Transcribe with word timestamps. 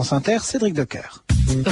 France 0.00 0.14
Inter, 0.14 0.38
Cédric 0.40 0.72
Decoeur. 0.72 1.24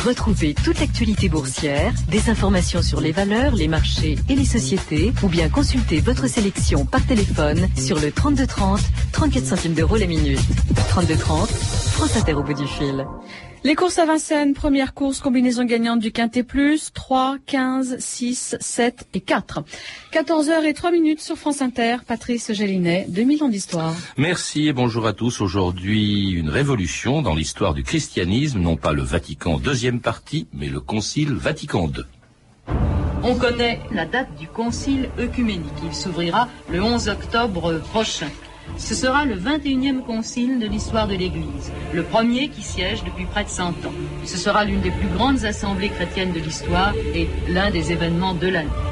Retrouvez 0.04 0.53
toute 0.53 0.80
l'actualité 0.80 1.30
boursière, 1.30 1.95
des 2.11 2.29
informations 2.29 2.83
sur 2.83 3.01
les 3.01 3.11
valeurs, 3.11 3.54
les 3.54 3.69
marchés 3.69 4.19
et 4.29 4.35
les 4.35 4.45
sociétés, 4.45 5.15
ou 5.23 5.29
bien 5.29 5.49
consultez 5.49 6.01
votre 6.01 6.26
sélection 6.26 6.84
par 6.84 7.06
téléphone 7.06 7.67
sur 7.75 7.99
le 7.99 8.12
3230, 8.12 8.80
34 9.12 9.46
centimes 9.46 9.72
d'euros 9.72 9.96
la 9.96 10.06
minute. 10.06 10.40
3230, 10.90 11.48
France 11.48 12.16
Inter 12.18 12.34
au 12.34 12.42
bout 12.42 12.52
du 12.52 12.66
fil. 12.66 13.06
Les 13.64 13.74
courses 13.74 13.98
à 13.98 14.06
Vincennes, 14.06 14.54
première 14.54 14.95
course, 14.95 15.20
combinaison 15.20 15.64
gagnante 15.64 15.98
du 15.98 16.12
Quintet 16.12 16.45
Plus, 16.45 16.93
3, 16.93 17.38
15, 17.45 17.96
6, 17.98 18.57
7 18.61 19.08
et 19.14 19.20
4. 19.20 19.64
14h 20.12 20.64
et 20.64 20.75
3 20.75 20.93
minutes 20.93 21.20
sur 21.20 21.36
France 21.36 21.61
Inter, 21.61 21.96
Patrice 22.07 22.52
Gélinet, 22.52 23.07
2000 23.08 23.43
ans 23.43 23.48
d'histoire. 23.48 23.94
Merci 24.16 24.68
et 24.68 24.72
bonjour 24.72 25.07
à 25.08 25.12
tous. 25.12 25.40
Aujourd'hui, 25.40 26.30
une 26.30 26.50
révolution 26.50 27.21
dans 27.21 27.34
l'histoire 27.34 27.75
du 27.75 27.82
christianisme, 27.82 28.61
non 28.61 28.76
pas 28.76 28.93
le 28.93 29.02
Vatican 29.02 29.59
deuxième 29.59 30.00
partie, 30.00 30.46
mais 30.53 30.68
le 30.68 30.79
Concile 30.79 31.32
Vatican 31.32 31.89
II. 31.89 32.05
On 33.25 33.34
connaît 33.34 33.81
la 33.91 34.06
date 34.06 34.29
du 34.39 34.47
concile 34.47 35.11
œcuménique. 35.19 35.73
Il 35.84 35.95
s'ouvrira 35.95 36.48
le 36.70 36.81
11 36.81 37.09
octobre 37.09 37.81
prochain. 37.91 38.29
Ce 38.77 38.95
sera 38.95 39.25
le 39.25 39.37
21e 39.37 40.03
concile 40.03 40.59
de 40.59 40.67
l'histoire 40.67 41.07
de 41.09 41.15
l'Église, 41.15 41.73
le 41.93 42.03
premier 42.03 42.49
qui 42.49 42.63
siège 42.63 43.05
depuis 43.05 43.27
près 43.27 43.45
de 43.45 43.49
100 43.49 43.69
ans. 43.87 43.95
Ce 44.25 44.37
sera 44.37 44.65
l'une 44.65 44.81
des 44.81 44.91
plus 44.91 45.09
grandes 45.09 45.45
assemblées 45.45 45.89
chrétiennes 45.89 46.33
de 46.33 46.41
l'histoire 46.41 46.95
et 47.15 47.29
l'un 47.49 47.71
des 47.71 47.93
événements 47.93 48.35
de 48.35 48.49
l'année. 48.49 48.88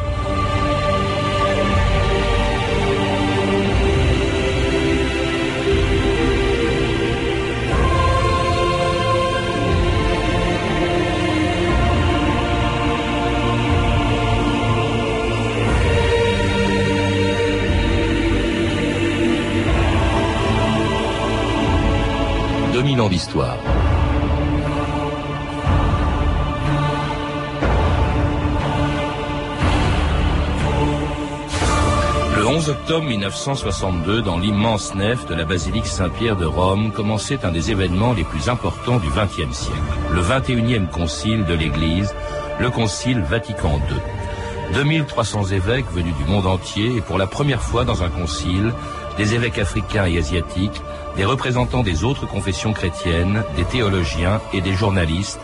Le 32.37 32.47
11 32.47 32.69
octobre 32.69 33.05
1962, 33.05 34.23
dans 34.23 34.39
l'immense 34.39 34.95
nef 34.95 35.27
de 35.27 35.35
la 35.35 35.45
basilique 35.45 35.87
Saint-Pierre 35.87 36.37
de 36.37 36.45
Rome, 36.45 36.93
commençait 36.93 37.45
un 37.45 37.51
des 37.51 37.73
événements 37.73 38.13
les 38.13 38.23
plus 38.23 38.49
importants 38.49 38.99
du 38.99 39.09
XXe 39.09 39.53
siècle, 39.57 39.81
le 40.13 40.23
21e 40.23 40.87
concile 40.89 41.45
de 41.45 41.55
l'Église, 41.55 42.15
le 42.61 42.71
concile 42.71 43.21
Vatican 43.21 43.81
II. 43.91 44.75
2300 44.75 45.47
évêques 45.47 45.91
venus 45.93 46.15
du 46.17 46.25
monde 46.25 46.47
entier 46.47 46.97
et 46.97 47.01
pour 47.01 47.19
la 47.19 47.27
première 47.27 47.63
fois 47.63 47.85
dans 47.85 48.05
un 48.05 48.11
concile, 48.11 48.73
des 49.17 49.35
évêques 49.35 49.59
africains 49.59 50.07
et 50.07 50.19
asiatiques, 50.19 50.81
des 51.17 51.25
représentants 51.25 51.83
des 51.83 52.05
autres 52.05 52.27
confessions 52.27 52.73
chrétiennes, 52.73 53.43
des 53.57 53.65
théologiens 53.65 54.41
et 54.53 54.61
des 54.61 54.75
journalistes 54.75 55.41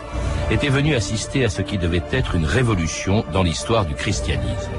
étaient 0.51 0.69
venus 0.69 0.95
assister 0.95 1.43
à 1.45 1.49
ce 1.49 1.61
qui 1.61 1.77
devait 1.77 2.03
être 2.11 2.35
une 2.35 2.45
révolution 2.45 3.25
dans 3.33 3.43
l'histoire 3.43 3.85
du 3.85 3.95
christianisme. 3.95 4.71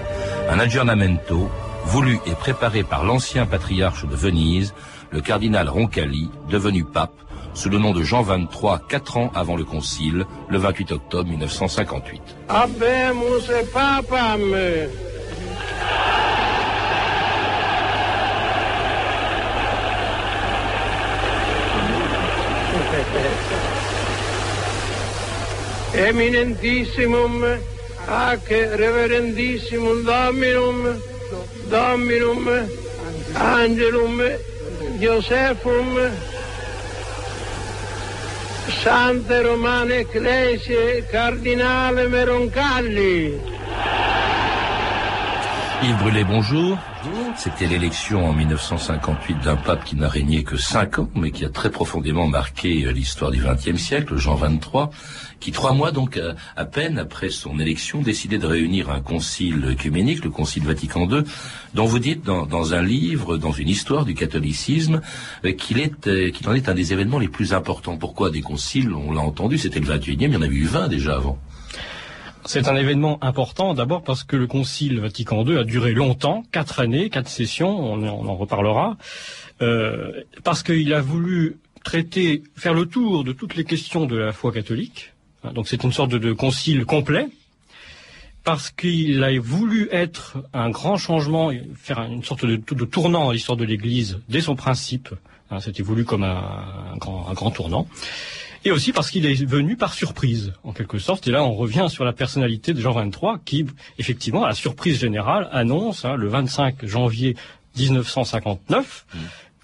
Un 0.48 0.58
aggiornamento 0.58 1.50
voulu 1.86 2.18
et 2.26 2.34
préparé 2.34 2.82
par 2.82 3.04
l'ancien 3.04 3.46
patriarche 3.46 4.06
de 4.06 4.14
Venise, 4.14 4.74
le 5.10 5.20
cardinal 5.20 5.68
Roncalli, 5.68 6.30
devenu 6.48 6.84
pape, 6.84 7.14
sous 7.54 7.70
le 7.70 7.78
nom 7.78 7.92
de 7.92 8.02
Jean 8.02 8.22
XXIII, 8.22 8.78
quatre 8.88 9.16
ans 9.16 9.30
avant 9.34 9.56
le 9.56 9.64
concile, 9.64 10.26
le 10.48 10.58
28 10.58 10.92
octobre 10.92 11.30
1958. 11.30 12.20
Eminentissimum 25.94 27.42
ac 28.08 28.48
reverendissimum 28.82 30.04
dominum 30.04 30.78
dominum 31.70 32.44
angelum 33.34 34.16
Josephum 35.00 36.10
Sante 38.82 39.42
Romane 39.42 40.00
Ecclesiae 40.00 41.04
Cardinale 41.10 42.08
Meroncalli 42.08 43.40
Yves 45.84 45.98
Brûlé, 45.98 46.24
bonjour. 46.24 46.78
C'était 47.36 47.66
l'élection 47.66 48.26
en 48.26 48.32
1958 48.32 49.40
d'un 49.44 49.56
pape 49.56 49.84
qui 49.84 49.96
n'a 49.96 50.08
régné 50.08 50.42
que 50.42 50.56
cinq 50.56 50.98
ans, 50.98 51.10
mais 51.14 51.30
qui 51.30 51.44
a 51.44 51.50
très 51.50 51.70
profondément 51.70 52.26
marqué 52.26 52.90
l'histoire 52.90 53.30
du 53.30 53.44
XXe 53.44 53.76
siècle, 53.76 54.16
Jean 54.16 54.36
XXIII, 54.36 54.86
qui 55.40 55.52
trois 55.52 55.74
mois 55.74 55.92
donc 55.92 56.18
à, 56.56 56.64
peine 56.64 56.98
après 56.98 57.28
son 57.28 57.58
élection 57.58 58.00
décidait 58.00 58.38
de 58.38 58.46
réunir 58.46 58.88
un 58.88 59.00
concile 59.00 59.62
œcuménique, 59.66 60.24
le 60.24 60.30
concile 60.30 60.62
Vatican 60.62 61.06
II, 61.06 61.22
dont 61.74 61.84
vous 61.84 61.98
dites 61.98 62.24
dans, 62.24 62.72
un 62.72 62.82
livre, 62.82 63.36
dans 63.36 63.52
une 63.52 63.68
histoire 63.68 64.06
du 64.06 64.14
catholicisme, 64.14 65.02
euh, 65.44 65.52
qu'il 65.52 65.80
est 65.80 66.06
euh, 66.06 66.30
qu'il 66.30 66.48
en 66.48 66.54
est 66.54 66.70
un 66.70 66.74
des 66.74 66.94
événements 66.94 67.18
les 67.18 67.28
plus 67.28 67.52
importants. 67.52 67.98
Pourquoi 67.98 68.30
des 68.30 68.40
conciles 68.40 68.94
On 68.94 69.12
l'a 69.12 69.20
entendu, 69.20 69.58
c'était 69.58 69.80
le 69.80 69.86
21e, 69.86 70.14
il 70.22 70.32
y 70.32 70.36
en 70.36 70.42
avait 70.42 70.54
eu 70.54 70.64
20 70.64 70.88
déjà 70.88 71.16
avant. 71.16 71.38
C'est 72.46 72.68
un 72.68 72.76
événement 72.76 73.18
important, 73.22 73.72
d'abord 73.72 74.02
parce 74.02 74.22
que 74.22 74.36
le 74.36 74.46
Concile 74.46 75.00
Vatican 75.00 75.46
II 75.46 75.56
a 75.56 75.64
duré 75.64 75.92
longtemps, 75.92 76.44
quatre 76.52 76.78
années, 76.80 77.08
quatre 77.08 77.28
sessions, 77.28 77.92
on, 77.92 78.06
en 78.06 78.36
reparlera, 78.36 78.98
euh, 79.62 80.12
parce 80.42 80.62
qu'il 80.62 80.92
a 80.92 81.00
voulu 81.00 81.56
traiter, 81.84 82.42
faire 82.54 82.74
le 82.74 82.84
tour 82.84 83.24
de 83.24 83.32
toutes 83.32 83.56
les 83.56 83.64
questions 83.64 84.04
de 84.04 84.16
la 84.16 84.32
foi 84.32 84.52
catholique. 84.52 85.12
Donc 85.54 85.68
c'est 85.68 85.82
une 85.84 85.92
sorte 85.92 86.10
de, 86.10 86.32
concile 86.32 86.84
complet, 86.84 87.28
parce 88.44 88.70
qu'il 88.70 89.24
a 89.24 89.38
voulu 89.40 89.88
être 89.90 90.36
un 90.52 90.68
grand 90.68 90.98
changement, 90.98 91.50
faire 91.74 92.00
une 92.02 92.22
sorte 92.22 92.44
de, 92.44 92.56
tournant 92.84 93.24
dans 93.24 93.32
l'histoire 93.32 93.56
de 93.56 93.64
l'Église 93.64 94.20
dès 94.28 94.42
son 94.42 94.54
principe. 94.54 95.08
Hein, 95.50 95.60
C'était 95.60 95.82
voulu 95.82 96.04
comme 96.04 96.24
un 96.24 96.96
grand 96.98 97.50
tournant 97.50 97.88
et 98.64 98.70
aussi 98.70 98.92
parce 98.92 99.10
qu'il 99.10 99.26
est 99.26 99.44
venu 99.44 99.76
par 99.76 99.94
surprise, 99.94 100.52
en 100.62 100.72
quelque 100.72 100.98
sorte. 100.98 101.28
Et 101.28 101.30
là, 101.30 101.44
on 101.44 101.54
revient 101.54 101.86
sur 101.88 102.04
la 102.04 102.12
personnalité 102.12 102.72
de 102.72 102.80
Jean 102.80 102.92
23, 102.92 103.40
qui, 103.44 103.66
effectivement, 103.98 104.44
à 104.44 104.48
la 104.48 104.54
surprise 104.54 104.98
générale, 104.98 105.48
annonce 105.52 106.04
hein, 106.04 106.16
le 106.16 106.28
25 106.28 106.86
janvier 106.86 107.36
1959 107.76 109.06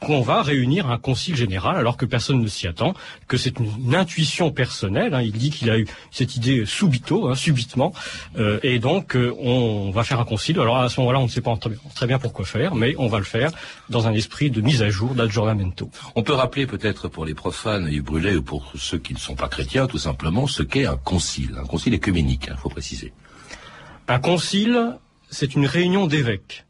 qu'on 0.01 0.23
va 0.23 0.43
réunir 0.43 0.91
un 0.91 0.99
concile 0.99 1.37
général 1.37 1.77
alors 1.77 1.97
que 1.97 2.07
personne 2.07 2.41
ne 2.41 2.49
s'y 2.49 2.67
attend, 2.67 2.95
que 3.29 3.37
c'est 3.37 3.59
une, 3.59 3.95
intuition 3.95 4.51
personnelle. 4.51 5.15
Hein. 5.15 5.23
Il 5.23 5.33
dit 5.33 5.51
qu'il 5.51 5.71
a 5.71 5.79
eu 5.79 5.87
cette 6.11 6.37
idée 6.37 6.65
subito, 6.65 7.29
hein, 7.29 7.35
subitement, 7.35 7.93
euh, 8.39 8.59
et 8.63 8.79
donc 8.79 9.15
euh, 9.15 9.35
on 9.39 9.91
va 9.91 10.05
faire 10.05 10.21
un 10.21 10.25
concile. 10.25 10.59
Alors 10.59 10.79
à 10.79 10.89
ce 10.89 11.01
moment-là, 11.01 11.21
on 11.21 11.25
ne 11.25 11.29
sait 11.29 11.41
pas 11.41 11.57
très 11.95 12.07
bien, 12.07 12.19
pourquoi 12.19 12.45
faire, 12.45 12.75
mais 12.75 12.95
on 12.99 13.09
va 13.09 13.19
le 13.19 13.25
faire 13.25 13.51
dans 13.89 14.07
un 14.07 14.15
esprit 14.15 14.51
de 14.51 14.61
mise 14.61 14.83
à 14.83 14.89
jour, 14.89 15.15
d'aggiornamento. 15.15 15.91
On 16.15 16.23
peut 16.23 16.33
rappeler 16.33 16.67
peut-être 16.67 17.09
pour 17.09 17.25
les 17.25 17.35
profanes 17.35 17.89
et 17.89 18.01
brûlés 18.01 18.37
ou 18.37 18.43
pour 18.43 18.73
ceux 18.77 18.99
qui 18.99 19.13
ne 19.13 19.19
sont 19.19 19.35
pas 19.35 19.49
chrétiens, 19.49 19.87
tout 19.87 19.99
simplement, 19.99 20.47
ce 20.47 20.63
qu'est 20.63 20.87
un 20.87 20.97
concile, 20.97 21.57
un 21.61 21.67
concile 21.67 21.95
écuménique, 21.95 22.45
il 22.47 22.53
hein, 22.53 22.57
faut 22.57 22.71
préciser. 22.71 23.13
Un 24.09 24.19
concile, 24.19 24.97
c'est 25.29 25.55
une 25.55 25.67
réunion 25.67 26.07
d'évêques, 26.07 26.65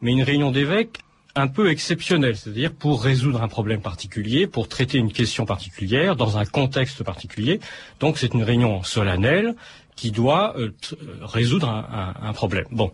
mais 0.00 0.12
une 0.12 0.22
réunion 0.22 0.50
d'évêques 0.50 1.00
un 1.34 1.46
peu 1.46 1.70
exceptionnel, 1.70 2.36
c'est-à-dire 2.36 2.72
pour 2.72 3.02
résoudre 3.02 3.42
un 3.42 3.48
problème 3.48 3.80
particulier, 3.80 4.46
pour 4.46 4.68
traiter 4.68 4.98
une 4.98 5.12
question 5.12 5.46
particulière, 5.46 6.16
dans 6.16 6.36
un 6.36 6.44
contexte 6.44 7.02
particulier. 7.02 7.60
Donc 8.00 8.18
c'est 8.18 8.34
une 8.34 8.42
réunion 8.42 8.82
solennelle 8.82 9.54
qui 9.96 10.10
doit 10.10 10.56
euh, 10.58 10.72
euh, 10.92 10.96
résoudre 11.22 11.68
un, 11.68 12.32
problème. 12.32 12.64
Bon, 12.70 12.90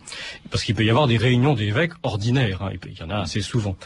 parce 0.50 0.64
qu'il 0.64 0.74
peut 0.74 0.84
y 0.84 0.90
avoir 0.90 1.06
des 1.06 1.16
réunions 1.16 1.54
d'évêques 1.54 1.92
ordinaires, 2.02 2.62
hein, 2.62 2.72
il 2.86 2.98
y 2.98 3.02
en 3.02 3.10
a 3.10 3.20
assez 3.20 3.40
souvent. 3.40 3.76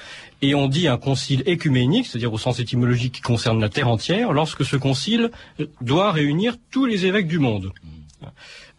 Et 0.41 0.55
on 0.55 0.67
dit 0.67 0.89
un 0.89 0.97
concile 0.97 1.43
écuménique, 1.47 2.07
c'est-à-dire 2.07 2.33
au 2.33 2.39
sens 2.39 2.59
étymologique 2.59 3.15
qui 3.15 3.21
concerne 3.21 3.61
la 3.61 3.69
terre 3.69 3.89
entière, 3.89 4.33
lorsque 4.33 4.65
ce 4.65 4.77
concile 4.77 5.31
euh, 5.61 5.67
doit 5.81 6.11
réunir 6.11 6.57
tous 6.71 6.87
les 6.87 7.07
évêques 7.07 7.29
du 7.29 7.39
monde. 7.39 7.73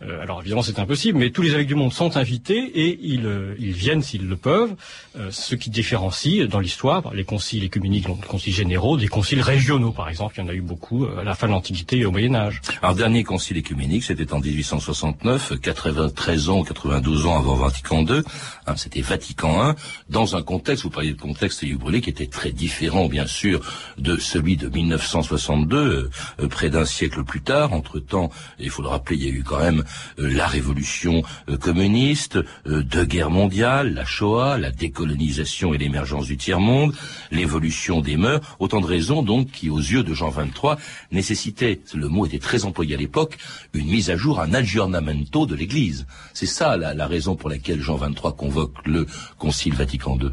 Euh, 0.08 0.22
alors 0.22 0.42
évidemment 0.42 0.62
c'est 0.62 0.80
impossible, 0.80 1.20
mais 1.20 1.30
tous 1.32 1.42
les 1.42 1.52
évêques 1.52 1.68
du 1.68 1.76
monde 1.76 1.94
sont 1.94 2.18
invités 2.18 2.58
et 2.58 3.00
ils, 3.02 3.26
euh, 3.26 3.56
ils 3.60 3.74
viennent 3.74 4.02
s'ils 4.02 4.28
le 4.28 4.36
peuvent, 4.36 4.76
euh, 5.18 5.30
ce 5.32 5.56
qui 5.56 5.70
différencie 5.70 6.48
dans 6.48 6.60
l'histoire 6.60 7.14
les 7.14 7.24
conciles 7.24 7.64
écuméniques, 7.64 8.08
donc 8.08 8.22
les 8.22 8.28
conciles 8.28 8.54
généraux, 8.54 8.98
des 8.98 9.08
conciles 9.08 9.42
régionaux 9.42 9.92
par 9.92 10.10
exemple, 10.10 10.36
il 10.38 10.44
y 10.44 10.44
en 10.46 10.50
a 10.50 10.54
eu 10.54 10.62
beaucoup 10.62 11.06
à 11.06 11.24
la 11.24 11.36
fin 11.36 11.48
de 11.48 11.52
l'Antiquité 11.52 12.00
et 12.00 12.06
au 12.06 12.12
Moyen 12.12 12.36
Âge. 12.36 12.62
Alors 12.82 12.96
dernier 12.96 13.24
concile 13.24 13.58
écuménique, 13.58 14.04
c'était 14.04 14.34
en 14.34 14.40
1869, 14.40 15.60
93 15.62 16.50
ans, 16.50 16.64
92 16.64 17.26
ans 17.26 17.38
avant 17.38 17.56
Vatican 17.56 18.06
II, 18.06 18.22
hein, 18.68 18.76
c'était 18.76 19.02
Vatican 19.02 19.72
I, 19.72 19.74
dans 20.10 20.36
un 20.36 20.42
contexte, 20.42 20.84
vous 20.84 20.90
parliez 20.90 21.14
de 21.14 21.20
contexte 21.20 21.64
Brûlé, 21.74 22.02
qui 22.02 22.10
était 22.10 22.28
très 22.28 22.52
différent 22.52 23.08
bien 23.08 23.26
sûr 23.26 23.62
de 23.98 24.18
celui 24.18 24.58
de 24.58 24.68
1962, 24.68 26.10
près 26.50 26.70
d'un 26.70 26.86
siècle 26.86 27.24
plus 27.24 27.42
tard, 27.42 27.74
entre-temps, 27.74 28.30
il 28.60 28.70
faut 28.70 28.82
le 28.82 28.90
rappeler, 28.90 29.18
il 29.18 29.24
y 29.24 29.28
a 29.28 29.32
eu 29.32 29.44
quand 29.44 29.60
même 29.60 29.84
euh, 29.84 29.93
la 30.18 30.48
révolution 30.48 31.24
euh, 31.50 31.58
communiste, 31.58 32.38
euh, 32.68 32.84
deux 32.84 33.06
guerres 33.06 33.30
mondiales, 33.30 33.94
la 33.94 34.06
Shoah, 34.06 34.58
la 34.58 34.72
décolonisation 34.72 35.74
et 35.74 35.78
l'émergence 35.78 36.28
du 36.28 36.38
tiers-monde, 36.38 36.94
l'évolution 37.32 38.02
des 38.02 38.18
mœurs, 38.18 38.42
autant 38.60 38.82
de 38.82 38.86
raisons 38.86 39.24
donc 39.24 39.52
qui, 39.52 39.70
aux 39.70 39.80
yeux 39.80 40.04
de 40.04 40.14
Jean 40.14 40.30
XXIII, 40.30 40.76
nécessitaient, 41.12 41.80
le 41.94 42.08
mot 42.08 42.26
était 42.26 42.40
très 42.40 42.66
employé 42.66 42.96
à 42.96 42.98
l'époque, 42.98 43.38
une 43.74 43.88
mise 43.88 44.10
à 44.10 44.18
jour, 44.18 44.40
un 44.40 44.54
aggiornamento 44.54 45.46
de 45.46 45.56
l'Église. 45.56 46.06
C'est 46.34 46.46
ça 46.46 46.78
la, 46.78 46.94
la 46.94 47.08
raison 47.08 47.36
pour 47.36 47.50
laquelle 47.50 47.82
Jean 47.82 47.98
XXIII 47.98 48.34
convoque 48.38 48.76
le 48.86 49.06
Concile 49.38 49.74
Vatican 49.74 50.18
II. 50.20 50.32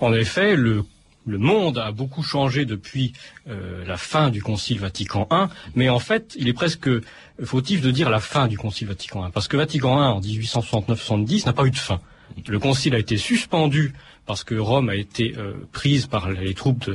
En 0.00 0.12
effet, 0.12 0.54
le 0.54 0.84
le 1.28 1.38
monde 1.38 1.78
a 1.78 1.92
beaucoup 1.92 2.22
changé 2.22 2.64
depuis 2.64 3.12
euh, 3.48 3.84
la 3.84 3.96
fin 3.96 4.30
du 4.30 4.42
Concile 4.42 4.80
Vatican 4.80 5.28
I, 5.30 5.46
mais 5.74 5.88
en 5.88 5.98
fait, 5.98 6.34
il 6.38 6.48
est 6.48 6.52
presque 6.54 6.88
fautif 7.44 7.82
de 7.82 7.90
dire 7.90 8.10
la 8.10 8.20
fin 8.20 8.48
du 8.48 8.56
Concile 8.56 8.88
Vatican 8.88 9.26
I, 9.26 9.30
parce 9.30 9.46
que 9.46 9.56
Vatican 9.56 10.02
I, 10.02 10.06
en 10.06 10.20
1869-70, 10.20 11.46
n'a 11.46 11.52
pas 11.52 11.64
eu 11.64 11.70
de 11.70 11.76
fin. 11.76 12.00
Le 12.46 12.58
Concile 12.58 12.94
a 12.94 12.98
été 12.98 13.16
suspendu 13.16 13.92
parce 14.28 14.44
que 14.44 14.54
Rome 14.54 14.90
a 14.90 14.94
été 14.94 15.34
euh, 15.38 15.54
prise 15.72 16.06
par 16.06 16.30
les 16.30 16.52
troupes 16.52 16.88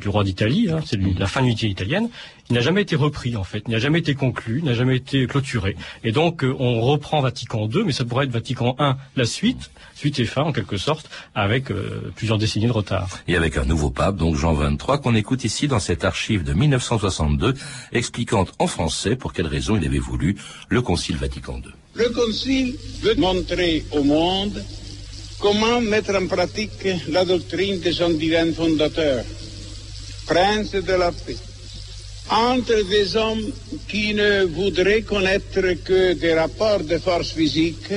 du 0.00 0.08
roi 0.08 0.24
d'Italie, 0.24 0.68
hein, 0.70 0.80
c'est 0.84 0.98
la 1.18 1.26
fin 1.26 1.40
de 1.40 1.44
l'unité 1.44 1.68
italienne, 1.68 2.08
il 2.50 2.54
n'a 2.54 2.62
jamais 2.62 2.80
été 2.80 2.96
repris 2.96 3.36
en 3.36 3.44
fait, 3.44 3.62
il 3.66 3.72
n'a 3.72 3.78
jamais 3.78 3.98
été 3.98 4.14
conclu, 4.14 4.60
il 4.60 4.64
n'a 4.64 4.72
jamais 4.72 4.96
été 4.96 5.26
clôturé. 5.26 5.76
Et 6.02 6.12
donc 6.12 6.42
euh, 6.42 6.56
on 6.58 6.80
reprend 6.80 7.20
Vatican 7.20 7.68
II, 7.68 7.84
mais 7.84 7.92
ça 7.92 8.06
pourrait 8.06 8.24
être 8.24 8.32
Vatican 8.32 8.74
I 8.80 8.92
la 9.16 9.26
suite, 9.26 9.70
suite 9.94 10.18
et 10.18 10.24
fin 10.24 10.42
en 10.42 10.52
quelque 10.52 10.78
sorte, 10.78 11.10
avec 11.34 11.70
euh, 11.70 12.10
plusieurs 12.16 12.38
décennies 12.38 12.68
de 12.68 12.72
retard. 12.72 13.08
Et 13.28 13.36
avec 13.36 13.58
un 13.58 13.66
nouveau 13.66 13.90
pape, 13.90 14.16
donc 14.16 14.36
Jean 14.36 14.54
XXIII, 14.54 15.00
qu'on 15.02 15.14
écoute 15.14 15.44
ici 15.44 15.68
dans 15.68 15.80
cette 15.80 16.04
archive 16.04 16.42
de 16.42 16.54
1962, 16.54 17.52
expliquant 17.92 18.46
en 18.58 18.66
français 18.66 19.14
pour 19.14 19.34
quelles 19.34 19.46
raisons 19.46 19.76
il 19.76 19.84
avait 19.84 19.98
voulu 19.98 20.36
le 20.70 20.80
Concile 20.80 21.16
Vatican 21.16 21.58
II. 21.58 21.72
Le 21.94 22.08
Concile 22.08 22.76
veut 23.02 23.16
montrer 23.16 23.84
au 23.92 24.02
monde 24.04 24.64
Comment 25.40 25.80
mettre 25.80 26.16
en 26.16 26.26
pratique 26.26 26.84
la 27.10 27.24
doctrine 27.24 27.78
de 27.78 27.92
son 27.92 28.10
divin 28.10 28.52
fondateur, 28.52 29.22
prince 30.26 30.72
de 30.72 30.92
la 30.94 31.12
paix 31.12 31.36
Entre 32.28 32.82
des 32.88 33.14
hommes 33.14 33.52
qui 33.86 34.14
ne 34.14 34.42
voudraient 34.46 35.02
connaître 35.02 35.62
que 35.84 36.14
des 36.14 36.34
rapports 36.34 36.80
de 36.80 36.98
force 36.98 37.30
physique, 37.30 37.92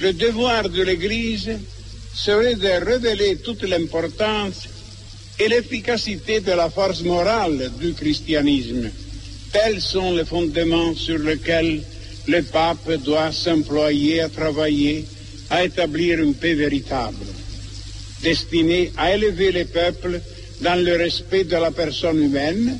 le 0.00 0.12
devoir 0.14 0.68
de 0.68 0.82
l'Église 0.82 1.50
serait 2.12 2.56
de 2.56 2.84
révéler 2.84 3.36
toute 3.36 3.62
l'importance 3.62 4.66
et 5.38 5.46
l'efficacité 5.46 6.40
de 6.40 6.52
la 6.52 6.70
force 6.70 7.02
morale 7.02 7.70
du 7.80 7.92
christianisme. 7.94 8.90
Tels 9.52 9.80
sont 9.80 10.12
les 10.12 10.24
fondements 10.24 10.96
sur 10.96 11.18
lesquels 11.18 11.82
le 12.26 12.42
pape 12.42 12.90
doit 13.04 13.30
s'employer 13.30 14.22
à 14.22 14.28
travailler 14.28 15.04
à 15.52 15.64
établir 15.64 16.18
une 16.18 16.34
paix 16.34 16.54
véritable, 16.54 17.26
destinée 18.22 18.90
à 18.96 19.14
élever 19.14 19.52
les 19.52 19.66
peuples 19.66 20.18
dans 20.62 20.82
le 20.82 20.96
respect 20.96 21.44
de 21.44 21.56
la 21.56 21.70
personne 21.70 22.22
humaine 22.22 22.78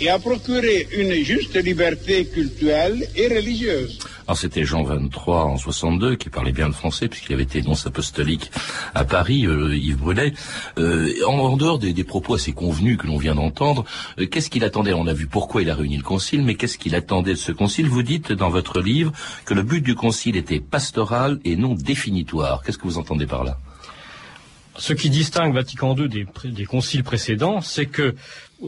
et 0.00 0.08
à 0.08 0.18
procurer 0.18 0.88
une 0.92 1.12
juste 1.24 1.62
liberté 1.62 2.24
culturelle 2.24 3.06
et 3.14 3.28
religieuse. 3.28 3.98
Alors 4.28 4.36
c'était 4.36 4.66
Jean 4.66 4.82
23 4.82 5.44
en 5.44 5.56
62 5.56 6.16
qui 6.16 6.28
parlait 6.28 6.52
bien 6.52 6.66
le 6.66 6.74
français 6.74 7.08
puisqu'il 7.08 7.32
avait 7.32 7.44
été 7.44 7.62
nonce 7.62 7.86
apostolique 7.86 8.50
à 8.94 9.06
Paris, 9.06 9.46
euh, 9.46 9.74
Yves 9.74 9.96
Brulet. 9.96 10.34
Euh, 10.76 11.14
en, 11.26 11.56
dehors 11.56 11.78
des, 11.78 12.04
propos 12.04 12.34
assez 12.34 12.52
convenus 12.52 12.98
que 12.98 13.06
l'on 13.06 13.16
vient 13.16 13.34
d'entendre, 13.34 13.86
euh, 14.18 14.26
qu'est-ce 14.26 14.50
qu'il 14.50 14.64
attendait? 14.64 14.92
On 14.92 15.06
a 15.06 15.14
vu 15.14 15.28
pourquoi 15.28 15.62
il 15.62 15.70
a 15.70 15.74
réuni 15.74 15.96
le 15.96 16.02
concile, 16.02 16.42
mais 16.42 16.56
qu'est-ce 16.56 16.76
qu'il 16.76 16.94
attendait 16.94 17.32
de 17.32 17.38
ce 17.38 17.52
concile? 17.52 17.88
Vous 17.88 18.02
dites 18.02 18.30
dans 18.30 18.50
votre 18.50 18.82
livre 18.82 19.12
que 19.46 19.54
le 19.54 19.62
but 19.62 19.80
du 19.80 19.94
concile 19.94 20.36
était 20.36 20.60
pastoral 20.60 21.40
et 21.46 21.56
non 21.56 21.72
définitoire. 21.72 22.62
Qu'est-ce 22.62 22.76
que 22.76 22.84
vous 22.86 22.98
entendez 22.98 23.26
par 23.26 23.44
là? 23.44 23.56
Ce 24.76 24.92
qui 24.92 25.08
distingue 25.08 25.54
Vatican 25.54 25.96
II 25.96 26.08
des 26.08 26.66
conciles 26.66 27.02
précédents, 27.02 27.62
c'est 27.62 27.86
que 27.86 28.14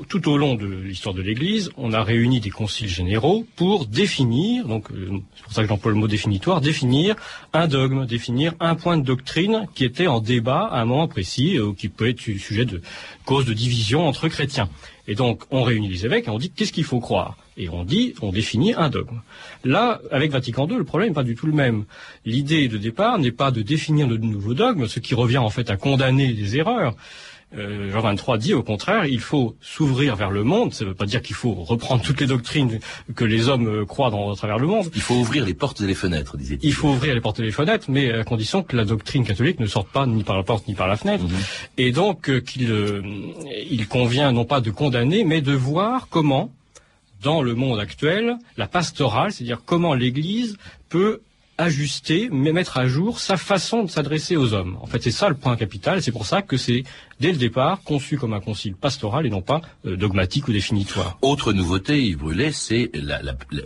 tout 0.08 0.28
au 0.28 0.38
long 0.38 0.54
de 0.54 0.66
l'histoire 0.66 1.14
de 1.14 1.22
l'Église, 1.22 1.70
on 1.76 1.92
a 1.92 2.02
réuni 2.02 2.40
des 2.40 2.50
conciles 2.50 2.88
généraux 2.88 3.44
pour 3.56 3.86
définir, 3.86 4.66
donc 4.66 4.90
euh, 4.92 5.18
c'est 5.34 5.42
pour 5.42 5.52
ça 5.52 5.62
que 5.62 5.68
j'emploie 5.68 5.90
le 5.90 5.98
mot 5.98 6.06
définitoire, 6.06 6.60
définir 6.60 7.16
un 7.52 7.66
dogme, 7.66 8.06
définir 8.06 8.54
un 8.60 8.76
point 8.76 8.96
de 8.96 9.04
doctrine 9.04 9.66
qui 9.74 9.84
était 9.84 10.06
en 10.06 10.20
débat 10.20 10.68
à 10.70 10.80
un 10.80 10.84
moment 10.84 11.08
précis, 11.08 11.58
ou 11.58 11.70
euh, 11.70 11.74
qui 11.74 11.88
peut 11.88 12.08
être 12.08 12.20
sujet 12.20 12.64
de 12.64 12.80
cause 13.24 13.44
de 13.46 13.52
division 13.52 14.06
entre 14.06 14.28
chrétiens. 14.28 14.68
Et 15.08 15.16
donc 15.16 15.42
on 15.50 15.62
réunit 15.64 15.88
les 15.88 16.06
évêques 16.06 16.28
et 16.28 16.30
on 16.30 16.38
dit 16.38 16.50
qu'est-ce 16.50 16.72
qu'il 16.72 16.84
faut 16.84 17.00
croire? 17.00 17.36
Et 17.56 17.68
on 17.68 17.84
dit, 17.84 18.14
on 18.22 18.32
définit 18.32 18.72
un 18.74 18.88
dogme. 18.88 19.20
Là, 19.64 20.00
avec 20.10 20.30
Vatican 20.30 20.66
II, 20.66 20.76
le 20.76 20.84
problème 20.84 21.10
n'est 21.10 21.14
pas 21.14 21.24
du 21.24 21.34
tout 21.34 21.46
le 21.46 21.52
même. 21.52 21.84
L'idée 22.24 22.68
de 22.68 22.78
départ 22.78 23.18
n'est 23.18 23.32
pas 23.32 23.50
de 23.50 23.60
définir 23.60 24.08
de 24.08 24.16
nouveaux 24.16 24.54
dogmes, 24.54 24.86
ce 24.86 24.98
qui 24.98 25.14
revient 25.14 25.38
en 25.38 25.50
fait 25.50 25.68
à 25.68 25.76
condamner 25.76 26.32
des 26.32 26.56
erreurs. 26.56 26.94
Euh, 27.56 27.90
Jean 27.90 28.00
23 28.00 28.38
dit 28.38 28.54
au 28.54 28.62
contraire, 28.62 29.06
il 29.06 29.18
faut 29.18 29.56
s'ouvrir 29.60 30.14
vers 30.14 30.30
le 30.30 30.44
monde. 30.44 30.72
Ça 30.72 30.84
ne 30.84 30.90
veut 30.90 30.94
pas 30.94 31.06
dire 31.06 31.20
qu'il 31.20 31.34
faut 31.34 31.52
reprendre 31.52 32.02
toutes 32.02 32.20
les 32.20 32.26
doctrines 32.26 32.78
que 33.16 33.24
les 33.24 33.48
hommes 33.48 33.66
euh, 33.68 33.84
croient 33.84 34.10
dans, 34.10 34.32
à 34.32 34.36
travers 34.36 34.58
le 34.58 34.68
monde. 34.68 34.88
Il 34.94 35.00
faut 35.00 35.14
ouvrir 35.14 35.44
les 35.44 35.54
portes 35.54 35.80
et 35.80 35.86
les 35.86 35.94
fenêtres, 35.94 36.36
disait-il. 36.36 36.68
Il 36.68 36.72
faut 36.72 36.88
ouvrir 36.88 37.14
les 37.14 37.20
portes 37.20 37.40
et 37.40 37.42
les 37.42 37.50
fenêtres, 37.50 37.86
mais 37.88 38.12
à 38.12 38.22
condition 38.22 38.62
que 38.62 38.76
la 38.76 38.84
doctrine 38.84 39.24
catholique 39.24 39.58
ne 39.58 39.66
sorte 39.66 39.88
pas 39.88 40.06
ni 40.06 40.22
par 40.22 40.36
la 40.36 40.44
porte 40.44 40.68
ni 40.68 40.74
par 40.74 40.86
la 40.86 40.96
fenêtre. 40.96 41.24
Mhm. 41.24 41.36
Et 41.78 41.90
donc 41.90 42.30
euh, 42.30 42.40
qu'il 42.40 42.70
il 43.68 43.88
convient 43.88 44.30
non 44.30 44.44
pas 44.44 44.60
de 44.60 44.70
condamner, 44.70 45.24
mais 45.24 45.40
de 45.40 45.52
voir 45.52 46.06
comment 46.08 46.52
dans 47.22 47.42
le 47.42 47.54
monde 47.54 47.80
actuel, 47.80 48.38
la 48.56 48.66
pastorale, 48.66 49.32
c'est-à-dire 49.32 49.60
comment 49.64 49.94
l'Église 49.94 50.56
peut 50.88 51.20
ajuster, 51.60 52.28
mettre 52.30 52.78
à 52.78 52.86
jour 52.86 53.20
sa 53.20 53.36
façon 53.36 53.84
de 53.84 53.90
s'adresser 53.90 54.36
aux 54.36 54.54
hommes. 54.54 54.78
En 54.80 54.86
fait, 54.86 55.02
c'est 55.02 55.10
ça 55.10 55.28
le 55.28 55.34
point 55.34 55.56
capital. 55.56 56.02
C'est 56.02 56.12
pour 56.12 56.26
ça 56.26 56.42
que 56.42 56.56
c'est 56.56 56.84
dès 57.20 57.32
le 57.32 57.38
départ 57.38 57.82
conçu 57.82 58.16
comme 58.16 58.32
un 58.32 58.40
concile 58.40 58.74
pastoral 58.74 59.26
et 59.26 59.30
non 59.30 59.42
pas 59.42 59.60
euh, 59.86 59.96
dogmatique 59.96 60.48
ou 60.48 60.52
définitoire. 60.52 61.18
Autre 61.22 61.52
nouveauté, 61.52 62.02
Yves 62.02 62.52
c'est 62.52 62.90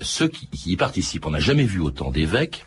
ceux 0.02 0.28
qui, 0.28 0.48
qui 0.48 0.72
y 0.72 0.76
participent. 0.76 1.26
On 1.26 1.30
n'a 1.30 1.40
jamais 1.40 1.64
vu 1.64 1.80
autant 1.80 2.10
d'évêques 2.10 2.64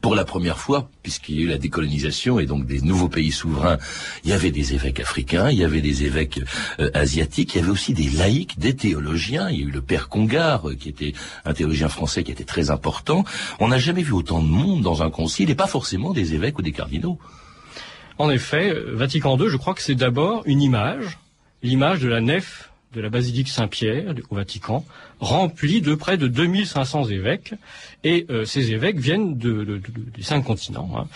pour 0.00 0.14
la 0.14 0.24
première 0.24 0.58
fois, 0.58 0.88
puisqu'il 1.02 1.36
y 1.36 1.38
a 1.40 1.42
eu 1.42 1.46
la 1.48 1.58
décolonisation 1.58 2.38
et 2.38 2.46
donc 2.46 2.66
des 2.66 2.80
nouveaux 2.80 3.08
pays 3.08 3.32
souverains, 3.32 3.78
il 4.24 4.30
y 4.30 4.32
avait 4.32 4.50
des 4.50 4.74
évêques 4.74 5.00
africains, 5.00 5.50
il 5.50 5.58
y 5.58 5.64
avait 5.64 5.80
des 5.80 6.04
évêques 6.04 6.40
euh, 6.80 6.90
asiatiques, 6.94 7.54
il 7.54 7.58
y 7.58 7.62
avait 7.62 7.70
aussi 7.70 7.94
des 7.94 8.10
laïcs, 8.10 8.58
des 8.58 8.74
théologiens. 8.74 9.50
Il 9.50 9.60
y 9.60 9.62
a 9.62 9.66
eu 9.66 9.70
le 9.70 9.82
père 9.82 10.08
Congar, 10.08 10.68
euh, 10.68 10.74
qui 10.74 10.88
était 10.88 11.12
un 11.44 11.52
théologien 11.52 11.88
français 11.88 12.24
qui 12.24 12.32
était 12.32 12.44
très 12.44 12.70
important. 12.70 13.24
On 13.60 13.68
n'a 13.68 13.78
jamais 13.78 14.02
vu 14.02 14.12
autant 14.12 14.42
de 14.42 14.48
monde 14.48 14.82
dans 14.82 15.02
un 15.02 15.10
concile, 15.10 15.50
et 15.50 15.54
pas 15.54 15.66
forcément 15.66 16.12
des 16.12 16.34
évêques 16.34 16.58
ou 16.58 16.62
des 16.62 16.72
cardinaux. 16.72 17.18
En 18.18 18.30
effet, 18.30 18.70
euh, 18.70 18.92
Vatican 18.94 19.38
II, 19.38 19.48
je 19.48 19.56
crois 19.56 19.74
que 19.74 19.82
c'est 19.82 19.94
d'abord 19.94 20.42
une 20.46 20.62
image, 20.62 21.18
l'image 21.62 22.00
de 22.00 22.08
la 22.08 22.20
nef 22.20 22.71
de 22.94 23.00
la 23.00 23.08
basilique 23.08 23.48
Saint-Pierre 23.48 24.14
au 24.30 24.36
Vatican, 24.36 24.84
remplie 25.20 25.80
de 25.80 25.94
près 25.94 26.16
de 26.16 26.26
2500 26.26 27.08
évêques, 27.08 27.54
et 28.04 28.26
euh, 28.30 28.44
ces 28.44 28.72
évêques 28.72 28.98
viennent 28.98 29.38
de, 29.38 29.80
des 30.16 30.22
cinq 30.22 30.42
continents. 30.42 30.90
Hein. 30.96 31.06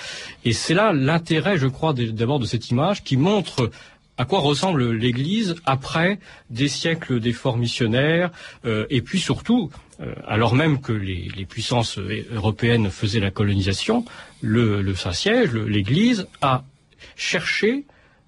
Et 0.45 0.53
c'est 0.53 0.75
là 0.75 0.93
l'intérêt, 0.93 1.59
je 1.59 1.67
crois, 1.67 1.93
d'abord 1.93 2.39
de 2.39 2.47
cette 2.47 2.71
image 2.71 3.05
qui 3.05 3.17
montre 3.17 3.71
à 4.19 4.25
quoi 4.25 4.41
ressemble 4.41 4.93
l'Église 4.93 5.57
après 5.67 6.19
des 6.49 6.69
siècles 6.69 7.21
d'efforts 7.21 7.59
missionnaires, 7.59 8.31
euh, 8.65 8.87
et 8.89 9.03
puis 9.03 9.21
surtout, 9.21 9.71
euh, 10.01 10.15
alors 10.27 10.55
même 10.55 10.81
que 10.81 10.93
les, 10.93 11.47
puissances 11.47 11.99
européennes 12.33 12.91
faisaient 12.91 13.21
la 13.21 13.31
colonisation, 13.31 14.05
le 14.41 14.95
Saint-Siège, 14.95 15.53
l'Église, 15.53 16.27
a 16.41 16.65
cherché 17.17 17.85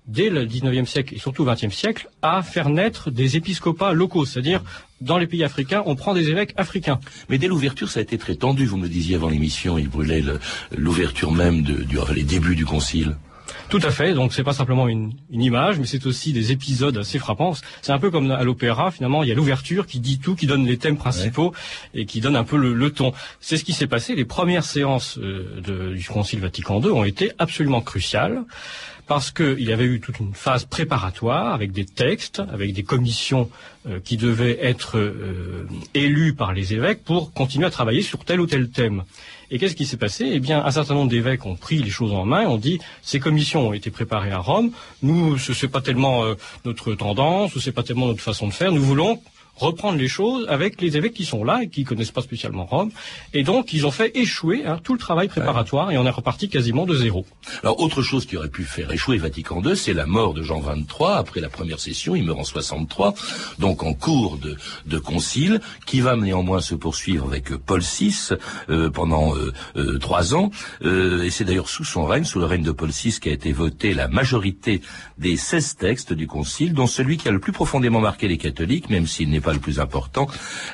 dès 0.09 0.31
le 0.31 0.45
XIXe 0.47 0.89
siècle 0.89 1.15
et 1.15 1.19
surtout 1.19 1.45
le 1.45 1.53
XXe 1.53 1.75
siècle, 1.75 2.09
à 2.23 2.43
faire 2.43 2.71
naître 2.71 3.11
des 3.11 3.37
épiscopats 3.37 3.93
locaux, 3.93 4.25
c'est-à-dire 4.25 4.63
dans 5.01 5.19
les 5.19 5.27
pays 5.27 5.45
africains, 5.45 5.83
on 5.87 5.95
prend 5.95 6.15
des 6.15 6.31
évêques 6.31 6.55
africains. 6.57 6.99
Mais 7.29 7.39
dès 7.39 7.47
l'ouverture, 7.47 7.91
ça 7.91 8.01
a 8.01 8.03
été 8.03 8.19
très 8.19 8.35
tendu. 8.35 8.67
Vous 8.67 8.79
me 8.79 8.89
disiez 8.89 9.15
avant 9.15 9.29
l'émission, 9.29 9.79
il 9.79 9.89
brûlait 9.89 10.25
l'ouverture 10.77 11.31
même 11.31 11.63
du, 11.63 11.87
les 12.15 12.25
débuts 12.25 12.57
du 12.57 12.65
concile. 12.65 13.17
Tout 13.69 13.81
à 13.83 13.91
fait. 13.91 14.15
Donc 14.15 14.33
c'est 14.33 14.45
pas 14.45 14.53
simplement 14.53 14.89
une, 14.89 15.13
image, 15.31 15.79
mais 15.79 15.87
c'est 15.87 16.07
aussi 16.07 16.33
des 16.33 16.53
épisodes 16.53 16.97
assez 16.97 17.19
frappants. 17.19 17.55
C'est 17.83 17.93
un 17.93 17.99
peu 17.99 18.11
comme 18.11 18.31
à 18.31 18.43
l'opéra. 18.45 18.91
Finalement, 18.91 19.23
il 19.23 19.29
y 19.29 19.33
a 19.33 19.35
l'ouverture 19.35 19.87
qui 19.87 20.01
dit 20.01 20.19
tout, 20.19 20.35
qui 20.35 20.47
donne 20.47 20.67
les 20.67 20.79
thèmes 20.79 20.97
principaux 20.97 21.53
et 21.95 22.07
qui 22.07 22.21
donne 22.21 22.37
un 22.37 22.45
peu 22.45 22.57
le, 22.57 22.91
ton. 22.91 23.13
C'est 23.41 23.57
ce 23.57 23.65
qui 23.65 23.73
s'est 23.73 23.87
passé. 23.87 24.15
Les 24.15 24.25
premières 24.25 24.65
séances 24.65 25.19
euh, 25.19 25.93
du 25.95 26.05
Concile 26.05 26.41
Vatican 26.41 26.81
II 26.81 26.91
ont 26.91 27.05
été 27.05 27.33
absolument 27.39 27.81
cruciales 27.81 28.45
parce 29.09 29.31
qu'il 29.31 29.63
y 29.63 29.73
avait 29.73 29.87
eu 29.87 30.01
toute 30.01 30.21
une 30.21 30.35
phase 30.35 30.67
préparatoire 30.67 31.55
avec 31.55 31.73
des 31.73 31.87
textes, 31.87 32.41
avec 32.53 32.75
des 32.75 32.83
commissions 32.83 33.51
euh, 33.89 34.01
qui 34.05 34.19
devaient 34.19 34.59
être 34.61 34.99
euh, 34.99 35.67
élues 35.95 36.35
par 36.35 36.53
les 36.53 36.75
évêques 36.75 37.03
pour 37.03 37.33
continuer 37.33 37.67
à 37.67 37.71
travailler 37.71 38.03
sur 38.03 38.25
tel 38.25 38.41
ou 38.41 38.47
tel 38.47 38.69
thème. 38.69 39.05
Et 39.51 39.59
qu'est-ce 39.59 39.75
qui 39.75 39.87
s'est 39.87 39.97
passé? 39.97 40.29
Eh 40.31 40.41
bien, 40.41 40.65
un 40.65 40.71
certain 40.71 40.95
nombre 40.95 41.11
d'évêques 41.11 41.47
ont 41.47 41.57
pris 41.57 41.79
les 41.83 41.91
choses 41.91 42.13
en 42.13 42.27
main, 42.27 42.47
ont 42.47 42.59
dit 42.59 42.79
ces 43.03 43.19
commissions 43.19 43.69
ont 43.69 43.73
été 43.73 43.91
préparées 43.91 44.31
à 44.31 44.39
Rome. 44.39 44.73
Nous, 45.03 45.39
ce 45.39 45.53
n'est 45.53 45.71
pas 45.71 45.81
tellement 45.81 46.25
euh, 46.25 46.35
notre 46.65 46.95
tendance, 46.95 47.55
ou 47.57 47.61
c'est 47.61 47.73
pas 47.73 47.83
tellement 47.83 48.07
notre 48.07 48.21
façon 48.21 48.49
de 48.49 48.53
faire. 48.53 48.73
Nous 48.73 48.83
voulons 48.83 49.21
reprendre 49.59 49.99
les 49.99 50.09
choses 50.09 50.47
avec 50.49 50.81
les 50.81 50.97
évêques 50.97 51.15
qui 51.15 51.25
sont 51.25 51.45
là 51.45 51.61
et 51.63 51.69
qui 51.69 51.85
connaissent 51.85 52.11
pas 52.13 52.23
spécialement 52.23 52.65
Rome. 52.65 52.91
Et 53.35 53.43
donc, 53.43 53.73
ils 53.73 53.87
ont 53.87 53.91
fait 53.91 54.17
échouer 54.17 54.65
hein, 54.65 54.79
tout 54.83 54.93
le 54.93 54.99
travail 54.99 55.29
préparatoire 55.29 55.91
et 55.91 55.99
on 55.99 56.07
est 56.07 56.11
reparti 56.11 56.49
quasiment 56.49 56.87
de 56.87 56.95
zéro. 56.95 57.27
Alors, 57.63 57.81
autre 57.81 58.03
chose 58.03 58.27
qui 58.27 58.37
aurait 58.37 58.49
pu 58.49 58.65
faire 58.65 58.91
échouer 58.93 59.19
Vatican 59.19 59.63
II, 59.63 59.77
c'est 59.77 59.95
la 59.95 60.07
mort 60.07 60.35
de 60.35 60.43
Jean 60.43 60.61
XXIII 60.61 61.13
après 61.17 61.41
la 61.41 61.49
première 61.49 61.81
session. 61.81 62.15
Il 62.15 62.25
meurt 62.25 62.39
en 62.39 62.45
63, 62.45 63.15
donc 63.59 63.83
en 63.83 63.95
cours 63.95 64.39
de, 64.39 64.57
de 64.87 64.99
concile, 64.99 65.61
qui 65.87 66.01
va 66.01 66.17
néanmoins 66.17 66.61
se 66.61 66.75
poursuivre 66.75 67.27
avec 67.27 67.55
Paul 67.57 67.81
VI 67.81 68.15
euh, 68.71 68.91
pendant 68.91 69.35
euh, 69.35 69.53
euh, 69.77 69.99
trois 69.99 70.35
ans. 70.35 70.51
et 70.83 71.31
c'est 71.31 71.45
d'ailleurs 71.45 71.69
sous 71.69 71.85
son 71.85 72.05
règne, 72.05 72.25
sous 72.25 72.39
le 72.39 72.47
règne 72.47 72.63
de 72.63 72.73
Paul 72.73 72.91
VI, 72.91 73.19
qui 73.21 73.29
a 73.29 73.33
été 73.33 73.53
voté 73.53 73.95
la 73.95 74.09
majorité 74.09 74.81
des 75.19 75.37
16 75.37 75.77
textes 75.77 76.13
du 76.13 76.27
concile, 76.27 76.73
dont 76.75 76.87
celui 76.87 77.17
qui 77.17 77.29
a 77.29 77.33
le 77.33 77.39
plus 77.39 77.53
profondément 77.53 78.01
marqué 78.01 78.29
les 78.29 78.39
catholiques, 78.39 78.91
même 78.91 79.07
s'il 79.07 79.31
n'est 79.31 79.41
pas 79.41 79.48
le 79.53 79.59
plus 79.59 79.81
important, 79.81 80.27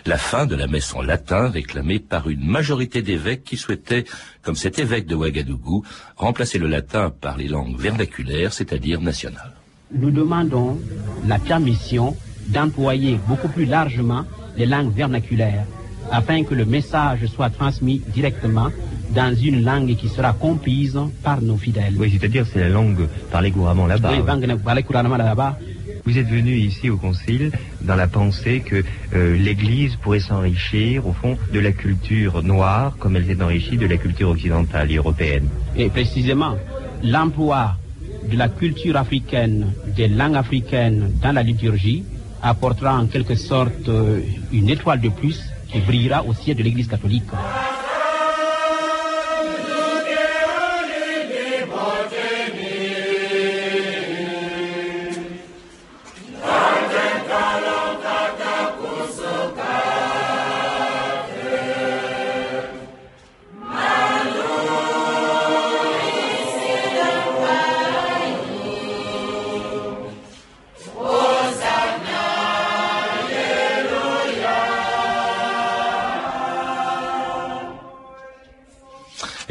la 0.07 0.19
fin 0.19 0.47
de 0.47 0.54
la 0.54 0.66
messe 0.66 0.95
en 0.95 1.02
latin 1.02 1.49
réclamée 1.49 1.99
par 1.99 2.28
une 2.28 2.45
majorité 2.45 3.02
d'évêques 3.02 3.45
qui 3.45 3.57
souhaitaient, 3.57 4.04
comme 4.43 4.57
cet 4.57 4.78
évêque 4.78 5.07
de 5.07 5.14
Ouagadougou, 5.14 5.85
remplacer 6.16 6.59
le 6.59 6.69
latin 6.69 7.11
par 7.11 7.37
les 7.37 7.49
langues 7.49 7.78
vernaculaires, 7.78 8.52
c'est-à-dire 8.52 9.00
nationales. 9.00 9.52
Nous 9.93 10.11
demandons 10.11 10.78
la 11.26 11.38
permission 11.38 12.16
d'employer 12.49 13.19
beaucoup 13.28 13.49
plus 13.49 13.64
largement 13.64 14.25
les 14.57 14.66
langues 14.66 14.93
vernaculaires 14.95 15.66
afin 16.11 16.45
que 16.45 16.54
le 16.54 16.64
message 16.64 17.26
soit 17.26 17.50
transmis 17.50 18.02
directement 18.09 18.69
dans 19.11 19.35
une 19.35 19.64
langue 19.64 19.95
qui 19.97 20.09
sera 20.09 20.33
comprise 20.33 20.99
par 21.23 21.40
nos 21.40 21.57
fidèles. 21.57 21.95
Oui, 21.97 22.11
c'est-à-dire 22.11 22.47
c'est 22.50 22.61
la 22.61 22.69
langue 22.69 23.07
parlée 23.31 23.50
couramment 23.50 23.87
là-bas. 23.87 24.11
Oui, 24.12 24.23
langue 24.26 24.59
parlée 24.62 24.83
couramment 24.83 25.16
là-bas. 25.16 25.59
Vous 26.06 26.18
êtes 26.18 26.28
venu 26.28 26.54
ici 26.54 26.90
au 26.90 26.99
Concile 26.99 27.50
dans 27.80 27.94
la 27.94 28.06
pensée 28.06 28.61
que 28.61 28.84
euh, 29.14 29.37
l'Église 29.38 29.96
pourrait 29.96 30.20
s'enrichir, 30.20 31.06
au 31.06 31.14
fond, 31.14 31.38
de 31.50 31.58
la 31.58 31.73
culture 31.73 32.42
noire 32.42 32.96
comme 32.99 33.16
elle 33.16 33.26
s'est 33.26 33.42
enrichie 33.42 33.78
de 33.78 33.87
la 33.87 33.96
culture 33.96 34.28
occidentale 34.28 34.90
et 34.92 34.96
européenne. 34.96 35.49
Et 35.76 35.88
précisément, 35.88 36.56
l'emploi 37.02 37.76
de 38.30 38.37
la 38.37 38.49
culture 38.49 38.99
africaine, 38.99 39.73
des 39.96 40.08
langues 40.08 40.37
africaines 40.37 41.11
dans 41.23 41.32
la 41.32 41.42
liturgie 41.42 42.04
apportera 42.42 42.99
en 42.99 43.06
quelque 43.06 43.34
sorte 43.34 43.88
euh, 43.88 44.20
une 44.52 44.68
étoile 44.68 45.00
de 45.00 45.08
plus 45.08 45.42
qui 45.73 45.78
brillera 45.78 46.23
au 46.23 46.34
ciel 46.34 46.58
de 46.58 46.62
l'Église 46.62 46.88
catholique. 46.88 47.25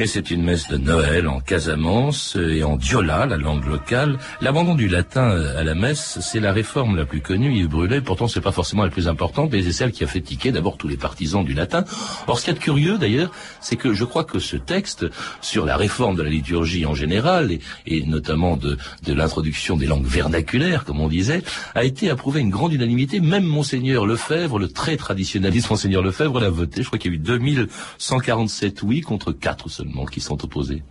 Et 0.03 0.05
c'est 0.05 0.31
une 0.31 0.43
messe 0.43 0.67
de 0.67 0.75
Noël 0.75 1.29
en 1.29 1.39
Casamance 1.39 2.35
et 2.35 2.65
en 2.65 2.75
Diola, 2.75 3.25
la 3.25 3.37
langue 3.37 3.65
locale. 3.65 4.19
L'abandon 4.41 4.75
du 4.75 4.89
latin 4.89 5.29
à 5.55 5.63
la 5.63 5.75
messe, 5.75 6.19
c'est 6.19 6.41
la 6.41 6.51
réforme 6.51 6.97
la 6.97 7.05
plus 7.05 7.21
connue, 7.21 7.55
Yves 7.55 7.69
Brûlé. 7.69 8.01
Pourtant, 8.01 8.27
c'est 8.27 8.41
pas 8.41 8.51
forcément 8.51 8.83
la 8.83 8.89
plus 8.89 9.07
importante, 9.07 9.53
mais 9.53 9.63
c'est 9.63 9.71
celle 9.71 9.93
qui 9.93 10.03
a 10.03 10.07
fait 10.07 10.19
tiquer 10.19 10.51
d'abord 10.51 10.75
tous 10.75 10.89
les 10.89 10.97
partisans 10.97 11.45
du 11.45 11.53
latin. 11.53 11.85
Or, 12.27 12.37
ce 12.37 12.43
qui 12.43 12.51
est 12.51 12.59
curieux, 12.59 12.97
d'ailleurs, 12.97 13.31
c'est 13.61 13.77
que 13.77 13.93
je 13.93 14.03
crois 14.03 14.25
que 14.25 14.39
ce 14.39 14.57
texte 14.57 15.05
sur 15.39 15.65
la 15.65 15.77
réforme 15.77 16.17
de 16.17 16.21
la 16.21 16.29
liturgie 16.29 16.85
en 16.85 16.95
général, 16.95 17.57
et, 17.87 18.05
notamment 18.05 18.57
de, 18.57 18.77
de 19.05 19.13
l'introduction 19.13 19.77
des 19.77 19.85
langues 19.85 20.05
vernaculaires, 20.05 20.83
comme 20.83 20.99
on 20.99 21.07
disait, 21.07 21.43
a 21.75 21.85
été 21.85 22.09
approuvé 22.09 22.41
une 22.41 22.49
grande 22.49 22.73
unanimité. 22.73 23.21
Même 23.21 23.45
Monseigneur 23.45 24.05
Lefebvre, 24.05 24.59
le 24.59 24.67
très 24.67 24.97
traditionnaliste 24.97 25.69
Monseigneur 25.69 26.01
Lefebvre, 26.01 26.41
l'a 26.41 26.49
voté. 26.49 26.81
Je 26.81 26.87
crois 26.87 26.99
qu'il 26.99 27.11
y 27.11 27.13
a 27.13 27.17
eu 27.17 27.21
2147 27.21 28.83
oui 28.83 28.99
contre 28.99 29.31
4 29.31 29.69
seulement 29.69 29.92
qui 30.11 30.19
sont 30.21 30.43
opposés 30.43 30.83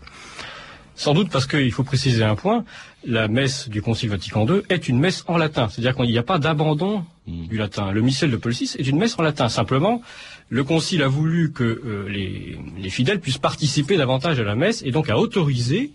sans 0.94 1.14
doute 1.14 1.30
parce 1.30 1.46
qu'il 1.46 1.72
faut 1.72 1.84
préciser 1.84 2.22
un 2.22 2.36
point, 2.36 2.64
la 3.04 3.28
messe 3.28 3.68
du 3.68 3.82
Concile 3.82 4.10
Vatican 4.10 4.46
II 4.46 4.62
est 4.68 4.88
une 4.88 4.98
messe 4.98 5.24
en 5.26 5.36
latin, 5.36 5.68
c'est-à-dire 5.68 5.96
qu'il 5.96 6.10
n'y 6.10 6.18
a 6.18 6.22
pas 6.22 6.38
d'abandon 6.38 7.04
hmm. 7.26 7.46
du 7.48 7.56
latin. 7.56 7.90
Le 7.90 8.02
missel 8.02 8.30
de 8.30 8.36
Paul 8.36 8.52
VI 8.52 8.76
est 8.78 8.86
une 8.86 8.98
messe 8.98 9.18
en 9.18 9.22
latin. 9.22 9.48
Simplement, 9.48 10.02
le 10.48 10.64
Concile 10.64 11.02
a 11.02 11.08
voulu 11.08 11.52
que 11.52 11.64
euh, 11.64 12.08
les, 12.08 12.58
les, 12.78 12.90
fidèles 12.90 13.20
puissent 13.20 13.38
participer 13.38 13.96
davantage 13.96 14.38
à 14.38 14.44
la 14.44 14.54
messe 14.54 14.82
et 14.84 14.90
donc 14.90 15.08
a 15.10 15.18
autorisé 15.18 15.92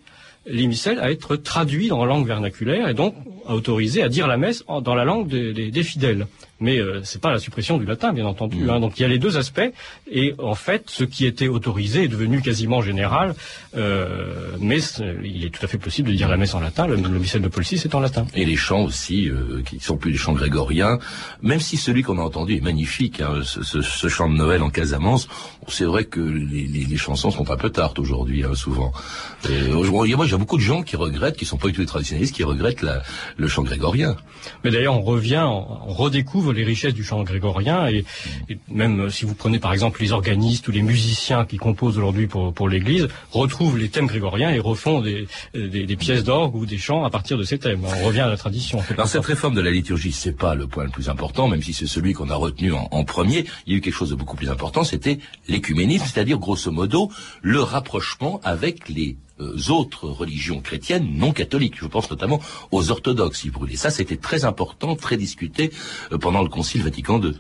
les 0.50 0.88
à 0.88 1.12
être 1.12 1.36
traduits 1.36 1.90
dans 1.90 2.04
la 2.06 2.14
langue 2.14 2.26
vernaculaire 2.26 2.88
et 2.88 2.94
donc 2.94 3.16
à 3.48 3.54
autoriser 3.54 4.02
à 4.02 4.10
dire 4.10 4.28
la 4.28 4.38
messe 4.38 4.64
dans 4.82 4.96
la 4.96 5.04
langue 5.04 5.28
des, 5.28 5.84
fidèles. 5.84 6.28
Mais 6.60 6.80
euh, 6.80 7.02
c'est 7.04 7.22
pas 7.22 7.32
la 7.32 7.40
suppression 7.40 7.78
du 7.78 7.86
latin, 7.86 8.14
bien 8.14 8.26
entendu. 8.26 8.64
Mm. 8.64 8.70
Hein. 8.70 8.80
Donc 8.80 9.00
il 9.00 9.04
y 9.04 9.06
a 9.06 9.08
les 9.08 9.20
deux 9.20 9.38
aspects. 9.38 9.72
Et 10.12 10.34
en 10.40 10.56
fait, 10.56 10.86
ce 10.88 11.04
qui 11.04 11.26
était 11.26 11.48
autorisé 11.48 12.04
est 12.04 12.08
devenu 12.08 12.42
quasiment 12.42 12.82
général. 12.82 13.36
Euh, 13.76 14.56
mais 14.60 14.80
il 15.24 15.46
est 15.46 15.50
tout 15.50 15.64
à 15.64 15.68
fait 15.68 15.78
possible 15.78 16.10
de 16.10 16.16
dire 16.16 16.28
la 16.28 16.38
messe 16.38 16.54
en 16.54 16.60
latin. 16.60 16.88
Le, 16.88 16.96
le 16.96 17.20
missel 17.20 17.42
de 17.42 17.48
Paul 17.48 17.64
VI 17.64 17.76
est 17.76 17.96
en 17.96 18.00
latin. 18.00 18.26
Et 18.34 18.46
les 18.46 18.56
chants 18.56 18.84
aussi, 18.84 19.30
euh, 19.30 19.62
qui 19.64 19.80
sont 19.80 19.98
plus 19.98 20.12
des 20.12 20.18
chants 20.18 20.34
grégoriens. 20.34 21.00
Même 21.42 21.60
si 21.60 21.78
celui 21.78 22.02
qu'on 22.02 22.18
a 22.18 22.22
entendu 22.22 22.56
est 22.56 22.62
magnifique, 22.62 23.22
hein, 23.22 23.42
ce, 23.44 23.62
ce, 23.82 24.08
chant 24.08 24.30
de 24.30 24.36
Noël 24.36 24.64
en 24.64 24.70
Casamance, 24.70 25.28
c'est 25.68 25.86
vrai 25.86 26.06
que 26.06 26.20
les, 26.20 26.66
les, 26.66 26.86
les, 26.86 26.98
chansons 26.98 27.30
sont 27.30 27.52
un 27.52 27.58
peu 27.58 27.70
tartes 27.70 28.00
aujourd'hui, 28.00 28.44
hein, 28.44 28.56
souvent. 28.56 28.92
Et, 29.50 29.68
moi, 29.70 30.08
il 30.08 30.12
y 30.12 30.34
a 30.34 30.38
beaucoup 30.38 30.58
de 30.58 30.62
gens 30.62 30.82
qui 30.82 30.96
regrettent, 30.96 31.38
qui 31.38 31.46
sont 31.46 31.58
pas 31.58 31.68
du 31.68 31.74
tout 31.74 31.82
des 31.82 31.88
traditionnalistes, 31.88 32.34
qui 32.34 32.44
regrettent 32.44 32.82
la, 32.82 33.04
le 33.36 33.48
chant 33.48 33.64
grégorien. 33.64 34.16
Mais 34.64 34.72
d'ailleurs, 34.72 34.96
on 34.96 35.02
revient, 35.02 35.46
on 35.46 35.94
redécouvre 35.94 36.47
les 36.52 36.64
richesses 36.64 36.94
du 36.94 37.04
chant 37.04 37.24
grégorien 37.24 37.88
et, 37.88 38.06
même 38.70 39.02
euh, 39.02 39.10
si 39.10 39.26
vous 39.26 39.36
prenez 39.36 39.60
par 39.60 39.74
exemple 39.74 40.02
les 40.02 40.12
organistes 40.12 40.68
ou 40.68 40.72
les 40.72 40.82
musiciens 40.82 41.46
qui 41.46 41.58
composent 41.58 41.98
aujourd'hui 41.98 42.28
pour, 42.28 42.54
pour 42.54 42.70
l'Église, 42.70 43.08
retrouvent 43.32 43.78
les 43.78 43.90
thèmes 43.90 44.08
grégoriens 44.08 44.52
et 44.52 44.60
refont 44.60 45.02
des, 45.02 45.28
des, 45.54 45.86
des 45.86 45.96
pièces 45.96 46.24
d'orgue 46.24 46.56
ou 46.56 46.66
des 46.66 46.78
chants 46.78 47.04
à 47.04 47.10
partir 47.10 47.38
de 47.38 47.44
ces 47.44 47.58
thèmes. 47.58 47.82
On 47.84 48.06
revient 48.06 48.22
à 48.22 48.30
la 48.30 48.38
tradition. 48.38 48.84
Alors 48.92 49.08
cette 49.08 49.26
réforme 49.26 49.56
de 49.56 49.62
la 49.62 49.72
liturgie, 49.72 50.12
c'est 50.12 50.38
pas 50.38 50.56
le 50.56 50.68
point 50.68 50.84
le 50.84 50.90
plus 50.90 51.10
important, 51.10 51.48
même 51.48 51.62
si 51.62 51.74
c'est 51.74 51.88
celui 51.88 52.14
qu'on 52.14 52.30
a 52.30 52.36
retenu 52.36 52.74
en, 52.74 52.88
en, 52.92 53.04
premier. 53.04 53.46
Il 53.66 53.74
y 53.74 53.76
a 53.76 53.78
eu 53.80 53.82
quelque 53.82 53.94
chose 53.94 54.10
de 54.10 54.16
beaucoup 54.16 54.36
plus 54.36 54.50
important, 54.50 54.84
c'était 54.84 55.20
l'écuménisme, 55.48 56.06
c'est-à-dire 56.06 56.38
grosso 56.38 56.72
modo 56.72 57.12
le 57.42 57.62
rapprochement 57.62 58.40
avec 58.44 58.90
les 58.90 59.18
euh, 59.40 59.56
autres 59.70 60.08
religions 60.08 60.62
chrétiennes 60.62 61.08
non 61.16 61.32
catholiques. 61.32 61.76
Je 61.80 61.86
pense 61.86 62.10
notamment 62.10 62.40
aux 62.72 62.92
orthodoxes, 62.92 63.42
si 63.42 63.50
vous 63.50 63.60
voulez. 63.60 63.76
Ça, 63.76 63.90
c'était 63.90 64.18
très 64.18 64.46
important, 64.46 64.96
très 64.96 65.18
discuté 65.18 65.72
euh, 66.12 66.18
pendant 66.18 66.42
le 66.42 66.50
Concile 66.50 66.84
Vatican 66.84 67.22
II. 67.22 67.34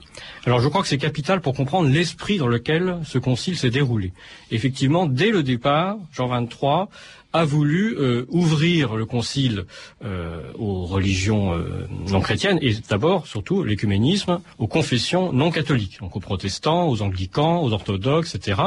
Alors, 0.46 0.60
je 0.60 0.68
crois 0.68 0.82
que 0.82 0.88
c'est 0.88 0.98
capital 0.98 1.42
pour 1.42 1.54
comprendre 1.54 1.89
l'esprit 1.89 2.38
dans 2.38 2.48
lequel 2.48 3.00
ce 3.06 3.18
concile 3.18 3.58
s'est 3.58 3.70
déroulé. 3.70 4.13
Effectivement, 4.51 5.06
dès 5.06 5.32
le 5.32 5.44
départ, 5.44 5.98
Jean 6.13 6.27
23 6.27 6.89
a 7.34 7.46
voulu 7.46 7.96
euh, 7.98 8.25
ouvrir 8.29 8.96
le 8.96 9.05
concile 9.05 9.65
euh, 10.03 10.41
aux 10.57 10.86
religions 10.86 11.53
euh, 11.53 11.88
non 12.10 12.22
chrétiennes 12.22 12.60
et 12.62 12.74
d'abord, 12.89 13.27
surtout, 13.27 13.63
l'écuménisme 13.63 14.39
aux 14.57 14.67
confessions 14.67 15.34
non 15.34 15.51
catholiques, 15.51 16.00
donc 16.00 16.15
aux 16.15 16.19
protestants, 16.19 16.88
aux 16.88 17.01
anglicans, 17.01 17.62
aux 17.62 17.74
orthodoxes, 17.74 18.36
etc. 18.36 18.62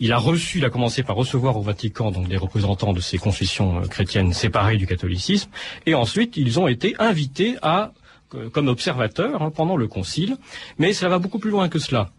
Il 0.00 0.12
a 0.12 0.18
reçu, 0.18 0.58
il 0.58 0.64
a 0.64 0.70
commencé 0.70 1.02
par 1.02 1.16
recevoir 1.16 1.56
au 1.56 1.62
Vatican 1.62 2.10
donc 2.10 2.28
des 2.28 2.36
représentants 2.36 2.92
de 2.92 3.00
ces 3.00 3.18
confessions 3.18 3.82
chrétiennes 3.82 4.32
séparées 4.32 4.76
du 4.76 4.86
catholicisme, 4.86 5.50
et 5.86 5.94
ensuite 5.94 6.36
ils 6.36 6.58
ont 6.60 6.68
été 6.68 6.94
invités 6.98 7.56
à 7.62 7.92
comme 8.52 8.66
observateurs 8.68 9.42
hein, 9.42 9.50
pendant 9.54 9.76
le 9.76 9.86
concile, 9.86 10.36
mais 10.78 10.92
ça 10.92 11.08
va 11.08 11.18
beaucoup 11.18 11.38
plus 11.38 11.50
loin 11.50 11.68
que 11.68 11.78
cela. 11.78 12.10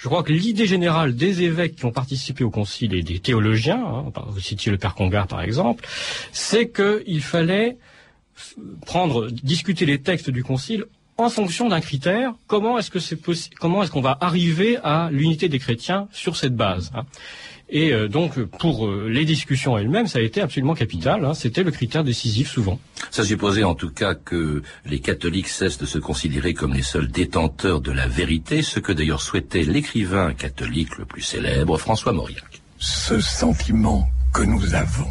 Je 0.00 0.08
crois 0.08 0.22
que 0.22 0.32
l'idée 0.32 0.66
générale 0.66 1.14
des 1.14 1.42
évêques 1.42 1.76
qui 1.76 1.84
ont 1.84 1.92
participé 1.92 2.42
au 2.42 2.48
concile 2.48 2.94
et 2.94 3.02
des 3.02 3.18
théologiens, 3.18 3.84
hein, 3.84 4.12
vous 4.28 4.40
citiez 4.40 4.72
le 4.72 4.78
père 4.78 4.94
Congar 4.94 5.26
par 5.26 5.42
exemple, 5.42 5.86
c'est 6.32 6.70
qu'il 6.70 7.20
fallait 7.20 7.76
prendre, 8.86 9.30
discuter 9.30 9.84
les 9.84 10.00
textes 10.00 10.30
du 10.30 10.42
concile 10.42 10.86
en 11.18 11.28
fonction 11.28 11.68
d'un 11.68 11.82
critère, 11.82 12.32
comment 12.46 12.78
est-ce 12.78 12.90
que 12.90 12.98
c'est 12.98 13.20
comment 13.58 13.82
est-ce 13.82 13.90
qu'on 13.90 14.00
va 14.00 14.16
arriver 14.22 14.78
à 14.82 15.10
l'unité 15.12 15.50
des 15.50 15.58
chrétiens 15.58 16.08
sur 16.12 16.34
cette 16.34 16.56
base 16.56 16.90
hein? 16.94 17.04
Et 17.70 17.92
euh, 17.92 18.08
donc, 18.08 18.40
pour 18.44 18.86
euh, 18.86 19.08
les 19.08 19.24
discussions 19.24 19.78
elles-mêmes, 19.78 20.08
ça 20.08 20.18
a 20.18 20.22
été 20.22 20.40
absolument 20.40 20.74
capital. 20.74 21.24
Hein. 21.24 21.34
C'était 21.34 21.62
le 21.62 21.70
critère 21.70 22.02
décisif 22.02 22.50
souvent. 22.50 22.80
Ça 23.10 23.24
supposait 23.24 23.62
en 23.62 23.76
tout 23.76 23.90
cas 23.90 24.14
que 24.14 24.62
les 24.84 24.98
catholiques 24.98 25.48
cessent 25.48 25.78
de 25.78 25.86
se 25.86 25.98
considérer 25.98 26.52
comme 26.52 26.74
les 26.74 26.82
seuls 26.82 27.08
détenteurs 27.08 27.80
de 27.80 27.92
la 27.92 28.08
vérité, 28.08 28.62
ce 28.62 28.80
que 28.80 28.92
d'ailleurs 28.92 29.22
souhaitait 29.22 29.62
l'écrivain 29.62 30.34
catholique 30.34 30.98
le 30.98 31.04
plus 31.04 31.22
célèbre, 31.22 31.78
François 31.78 32.12
Mauriac. 32.12 32.60
Ce 32.78 33.20
sentiment 33.20 34.08
que 34.34 34.42
nous 34.42 34.74
avons 34.74 35.10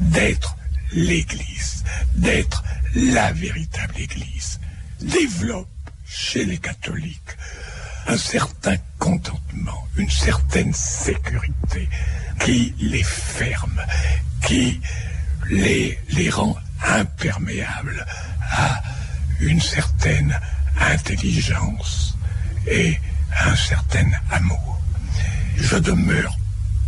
d'être 0.00 0.56
l'Église, 0.92 1.84
d'être 2.16 2.62
la 2.94 3.32
véritable 3.32 3.94
Église, 3.98 4.60
développe 5.00 5.68
chez 6.06 6.44
les 6.44 6.58
catholiques 6.58 7.36
un 8.08 8.16
certain 8.16 8.76
contentement, 8.98 9.86
une 9.96 10.10
certaine 10.10 10.72
sécurité 10.72 11.88
qui 12.40 12.74
les 12.80 13.02
ferme, 13.02 13.80
qui 14.46 14.80
les, 15.50 15.98
rend 16.30 16.56
imperméables 16.82 18.06
à 18.50 18.82
une 19.40 19.60
certaine 19.60 20.38
intelligence 20.80 22.16
et 22.66 22.96
un 23.44 23.56
certain 23.56 24.08
amour. 24.30 24.80
Je 25.56 25.76
demeure 25.76 26.36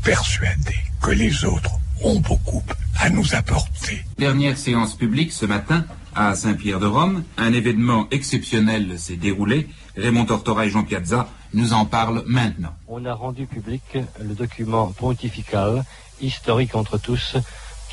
persuadé 0.02 0.74
que 1.02 1.10
les 1.10 1.44
autres 1.44 1.78
ont 2.02 2.20
beaucoup 2.20 2.62
à 2.98 3.10
nous 3.10 3.34
apporter. 3.34 4.04
Dernière 4.18 4.56
séance 4.56 4.96
publique 4.96 5.32
ce 5.32 5.44
matin 5.46 5.84
à 6.14 6.34
Saint-Pierre 6.34 6.80
de 6.80 6.86
Rome. 6.86 7.24
Un 7.36 7.52
événement 7.52 8.08
exceptionnel 8.10 8.98
s'est 8.98 9.16
déroulé. 9.16 9.68
Raymond 10.00 10.24
Tortora 10.24 10.64
et 10.64 10.70
Jean 10.70 10.82
Piazza 10.82 11.28
nous 11.52 11.72
en 11.72 11.84
parlent 11.84 12.22
maintenant. 12.26 12.74
On 12.88 13.04
a 13.04 13.12
rendu 13.12 13.46
public 13.46 13.82
le 14.18 14.34
document 14.34 14.86
pontifical, 14.98 15.84
historique 16.20 16.74
entre 16.74 16.96
tous, 16.96 17.36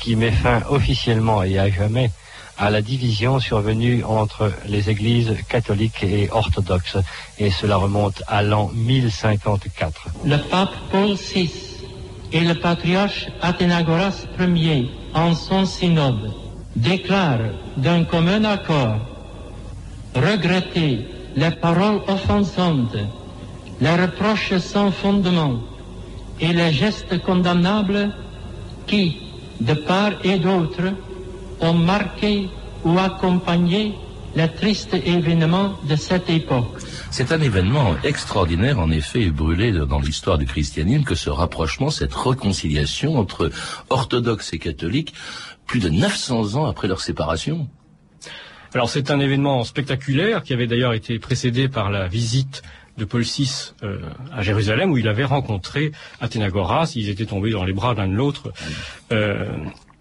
qui 0.00 0.16
met 0.16 0.30
fin 0.30 0.62
officiellement 0.70 1.42
et 1.42 1.58
à 1.58 1.68
jamais 1.70 2.10
à 2.56 2.70
la 2.70 2.82
division 2.82 3.38
survenue 3.38 4.02
entre 4.04 4.50
les 4.66 4.90
églises 4.90 5.36
catholiques 5.48 6.02
et 6.02 6.28
orthodoxes, 6.30 6.98
et 7.38 7.50
cela 7.50 7.76
remonte 7.76 8.22
à 8.26 8.42
l'an 8.42 8.70
1054. 8.74 10.08
Le 10.24 10.38
pape 10.38 10.74
Paul 10.90 11.14
VI 11.14 11.50
et 12.32 12.40
le 12.40 12.54
patriarche 12.54 13.26
Athénagoras 13.42 14.24
Ier, 14.40 14.90
en 15.14 15.34
son 15.34 15.66
synode, 15.66 16.32
déclarent 16.74 17.52
d'un 17.76 18.04
commun 18.04 18.44
accord 18.44 18.98
regretter 20.14 21.17
les 21.38 21.52
paroles 21.52 22.00
offensantes, 22.08 22.98
les 23.80 23.96
reproches 24.04 24.58
sans 24.58 24.90
fondement 24.90 25.60
et 26.40 26.52
les 26.52 26.72
gestes 26.72 27.22
condamnables 27.22 28.12
qui, 28.88 29.04
de 29.60 29.74
part 29.74 30.14
et 30.24 30.38
d'autre, 30.38 30.86
ont 31.60 31.74
marqué 31.74 32.48
ou 32.84 32.98
accompagné 32.98 33.94
les 34.34 34.48
tristes 34.48 34.94
événements 34.94 35.74
de 35.88 35.96
cette 35.96 36.28
époque. 36.28 36.78
C'est 37.10 37.30
un 37.32 37.40
événement 37.40 37.94
extraordinaire, 38.02 38.78
en 38.78 38.90
effet, 38.90 39.30
brûlé 39.30 39.72
dans 39.72 40.00
l'histoire 40.00 40.38
du 40.38 40.46
christianisme, 40.46 41.04
que 41.04 41.14
ce 41.14 41.30
rapprochement, 41.30 41.90
cette 41.90 42.14
réconciliation 42.14 43.16
entre 43.16 43.50
orthodoxes 43.90 44.52
et 44.52 44.58
catholiques, 44.58 45.14
plus 45.66 45.80
de 45.80 45.88
900 45.88 46.56
ans 46.56 46.66
après 46.66 46.88
leur 46.88 47.00
séparation. 47.00 47.68
Alors 48.74 48.90
c'est 48.90 49.10
un 49.10 49.20
événement 49.20 49.64
spectaculaire 49.64 50.42
qui 50.42 50.52
avait 50.52 50.66
d'ailleurs 50.66 50.92
été 50.92 51.18
précédé 51.18 51.68
par 51.68 51.90
la 51.90 52.06
visite 52.06 52.62
de 52.98 53.04
Paul 53.04 53.22
VI 53.22 53.72
euh, 53.82 53.98
à 54.32 54.42
Jérusalem 54.42 54.90
où 54.90 54.98
il 54.98 55.08
avait 55.08 55.24
rencontré 55.24 55.92
Athénagoras, 56.20 56.92
ils 56.96 57.08
étaient 57.08 57.26
tombés 57.26 57.50
dans 57.50 57.64
les 57.64 57.72
bras 57.72 57.94
l'un 57.94 58.08
de 58.08 58.14
l'autre. 58.14 58.52
Euh, 59.12 59.46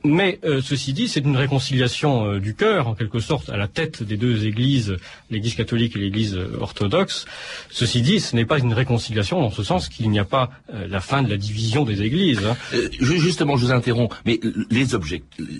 mais 0.07 0.39
euh, 0.43 0.61
ceci 0.61 0.93
dit, 0.93 1.07
c'est 1.07 1.19
une 1.19 1.37
réconciliation 1.37 2.25
euh, 2.25 2.39
du 2.39 2.55
cœur, 2.55 2.87
en 2.87 2.95
quelque 2.95 3.19
sorte, 3.19 3.49
à 3.49 3.57
la 3.57 3.67
tête 3.67 4.03
des 4.03 4.17
deux 4.17 4.45
églises, 4.45 4.97
l'Église 5.29 5.55
catholique 5.55 5.95
et 5.95 5.99
l'Église 5.99 6.35
euh, 6.35 6.57
orthodoxe. 6.59 7.25
Ceci 7.69 8.01
dit, 8.01 8.19
ce 8.19 8.35
n'est 8.35 8.45
pas 8.45 8.59
une 8.59 8.73
réconciliation 8.73 9.41
dans 9.41 9.51
ce 9.51 9.63
sens 9.63 9.89
qu'il 9.89 10.09
n'y 10.09 10.19
a 10.19 10.25
pas 10.25 10.49
la 10.69 10.99
fin 10.99 11.21
de 11.21 11.29
la 11.29 11.37
division 11.37 11.83
des 11.83 12.01
églises. 12.01 12.41
Hein. 12.45 12.55
justement, 12.99 13.57
je 13.57 13.65
vous 13.65 13.71
interromps, 13.71 14.15
mais 14.25 14.39
les 14.69 14.87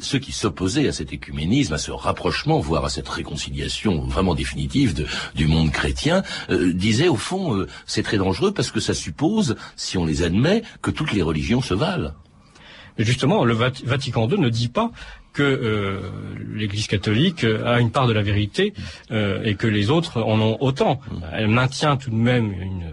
ceux 0.02 0.20
qui 0.20 0.32
s'opposaient 0.32 0.88
à 0.88 0.92
cet 0.92 1.14
écuménisme, 1.14 1.74
à 1.74 1.78
ce 1.78 1.92
rapprochement, 1.92 2.60
voire 2.60 2.86
à 2.86 2.90
cette 2.90 3.10
réconciliation 3.10 4.02
vraiment 4.08 4.36
définitive 4.36 4.94
de, 4.94 5.06
du 5.36 5.48
monde 5.48 5.72
chrétien, 5.72 6.24
disaient 6.50 7.10
au 7.10 7.16
fond, 7.16 7.66
c'est 7.86 8.04
très 8.04 8.18
dangereux 8.18 8.54
parce 8.54 8.72
que 8.72 8.80
ça 8.80 8.94
suppose, 8.94 9.56
si 9.76 9.98
on 9.98 10.06
les 10.06 10.24
admet, 10.24 10.64
que 10.82 10.92
toutes 10.92 11.14
les 11.14 11.22
religions 11.22 11.62
se 11.62 11.74
valent. 11.74 12.14
Mais 12.98 13.06
justement, 13.06 13.44
le 13.46 13.54
Vatican 13.54 14.28
II 14.30 14.40
ne 14.40 14.50
dit 14.50 14.70
pas 14.70 14.92
que 15.34 15.44
euh, 15.44 16.00
l'Église 16.54 16.88
catholique 16.88 17.44
a 17.44 17.80
une 17.80 17.92
part 17.92 18.08
de 18.08 18.14
la 18.14 18.24
vérité 18.24 18.74
euh, 19.12 19.44
et 19.44 19.56
que 19.56 19.68
les 19.68 19.92
autres 19.92 20.22
en 20.24 20.40
ont 20.42 20.58
autant. 20.62 21.00
Elle 21.32 21.48
maintient 21.48 21.96
tout 21.96 22.10
de 22.10 22.16
même 22.16 22.52
une, 22.52 22.84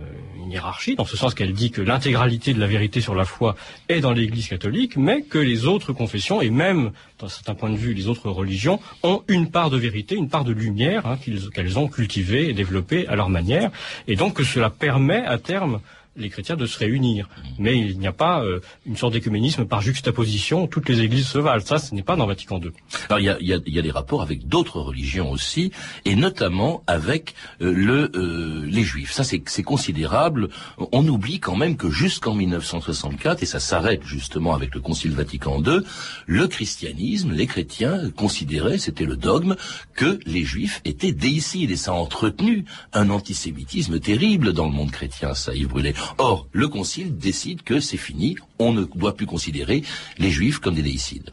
hiérarchie, 0.50 0.94
dans 0.94 1.04
ce 1.04 1.16
sens 1.16 1.34
qu'elle 1.34 1.52
dit 1.52 1.70
que 1.70 1.82
l'intégralité 1.82 2.54
de 2.54 2.60
la 2.60 2.66
vérité 2.66 3.00
sur 3.00 3.14
la 3.14 3.24
foi 3.24 3.56
est 3.88 4.00
dans 4.00 4.12
l'Église 4.12 4.48
catholique, 4.48 4.96
mais 4.96 5.22
que 5.22 5.38
les 5.38 5.66
autres 5.66 5.92
confessions, 5.92 6.40
et 6.40 6.50
même, 6.50 6.92
d'un 7.18 7.28
certain 7.28 7.54
point 7.54 7.70
de 7.70 7.76
vue, 7.76 7.94
les 7.94 8.08
autres 8.08 8.30
religions, 8.30 8.78
ont 9.02 9.22
une 9.28 9.50
part 9.50 9.70
de 9.70 9.78
vérité, 9.78 10.14
une 10.14 10.28
part 10.28 10.44
de 10.44 10.52
lumière 10.52 11.06
hein, 11.06 11.18
qu'elles 11.52 11.78
ont 11.78 11.88
cultivée 11.88 12.48
et 12.48 12.52
développée 12.52 13.06
à 13.08 13.16
leur 13.16 13.30
manière, 13.30 13.70
et 14.06 14.16
donc 14.16 14.34
que 14.34 14.44
cela 14.44 14.70
permet 14.70 15.24
à 15.24 15.38
terme 15.38 15.80
les 16.16 16.30
chrétiens 16.30 16.56
de 16.56 16.66
se 16.66 16.78
réunir. 16.78 17.28
Mais 17.58 17.78
il 17.78 17.98
n'y 17.98 18.06
a 18.06 18.12
pas 18.12 18.42
euh, 18.42 18.60
une 18.86 18.96
sorte 18.96 19.12
d'écuménisme 19.12 19.64
par 19.64 19.80
juxtaposition, 19.80 20.66
toutes 20.66 20.88
les 20.88 21.00
églises 21.00 21.26
se 21.26 21.38
valent. 21.38 21.64
Ça, 21.64 21.78
ce 21.78 21.94
n'est 21.94 22.02
pas 22.02 22.16
dans 22.16 22.26
Vatican 22.26 22.60
II. 22.60 22.70
Alors 23.08 23.20
il 23.20 23.24
y 23.24 23.30
a, 23.30 23.36
y, 23.40 23.52
a, 23.52 23.58
y 23.66 23.78
a, 23.78 23.82
des 23.82 23.90
rapports 23.90 24.22
avec 24.22 24.46
d'autres 24.46 24.80
religions 24.80 25.30
aussi, 25.30 25.72
et 26.04 26.16
notamment 26.16 26.82
avec 26.86 27.34
euh, 27.60 27.72
le, 27.72 28.10
euh, 28.14 28.64
les 28.66 28.82
juifs. 28.82 29.12
Ça, 29.12 29.24
c'est 29.24 29.62
considérable. 29.62 30.48
On 30.92 31.06
oublie 31.08 31.40
quand 31.40 31.56
même 31.56 31.76
que 31.76 31.90
jusqu'en 31.90 32.34
1964, 32.34 33.42
et 33.42 33.46
ça 33.46 33.60
s'arrête 33.60 34.04
justement 34.04 34.54
avec 34.54 34.74
le 34.74 34.80
Concile 34.80 35.12
Vatican 35.12 35.62
II, 35.62 35.80
le 36.26 36.46
christianisme, 36.46 37.32
les 37.32 37.46
chrétiens 37.46 38.10
considéraient, 38.10 38.78
c'était 38.78 39.04
le 39.04 39.16
dogme, 39.16 39.56
que 39.94 40.18
les 40.26 40.44
juifs 40.44 40.80
étaient 40.84 41.12
déicides, 41.12 41.70
et 41.70 41.76
ça 41.76 41.92
a 41.92 41.94
entretenu 41.94 42.64
un 42.92 43.10
antisémitisme 43.10 43.98
terrible 44.00 44.52
dans 44.52 44.66
le 44.66 44.72
monde 44.72 44.90
chrétien, 44.90 45.34
ça, 45.34 45.54
Yves 45.54 45.68
Brûlé. 45.68 45.94
Or, 46.18 46.46
le 46.52 46.68
Concile 46.68 47.16
décide 47.16 47.62
que 47.62 47.80
c'est 47.80 47.96
fini, 47.96 48.36
on 48.58 48.72
ne 48.72 48.84
doit 48.84 49.14
plus 49.14 49.26
considérer 49.26 49.82
les 50.18 50.30
Juifs 50.30 50.58
comme 50.58 50.74
des 50.74 50.82
déicides. 50.82 51.30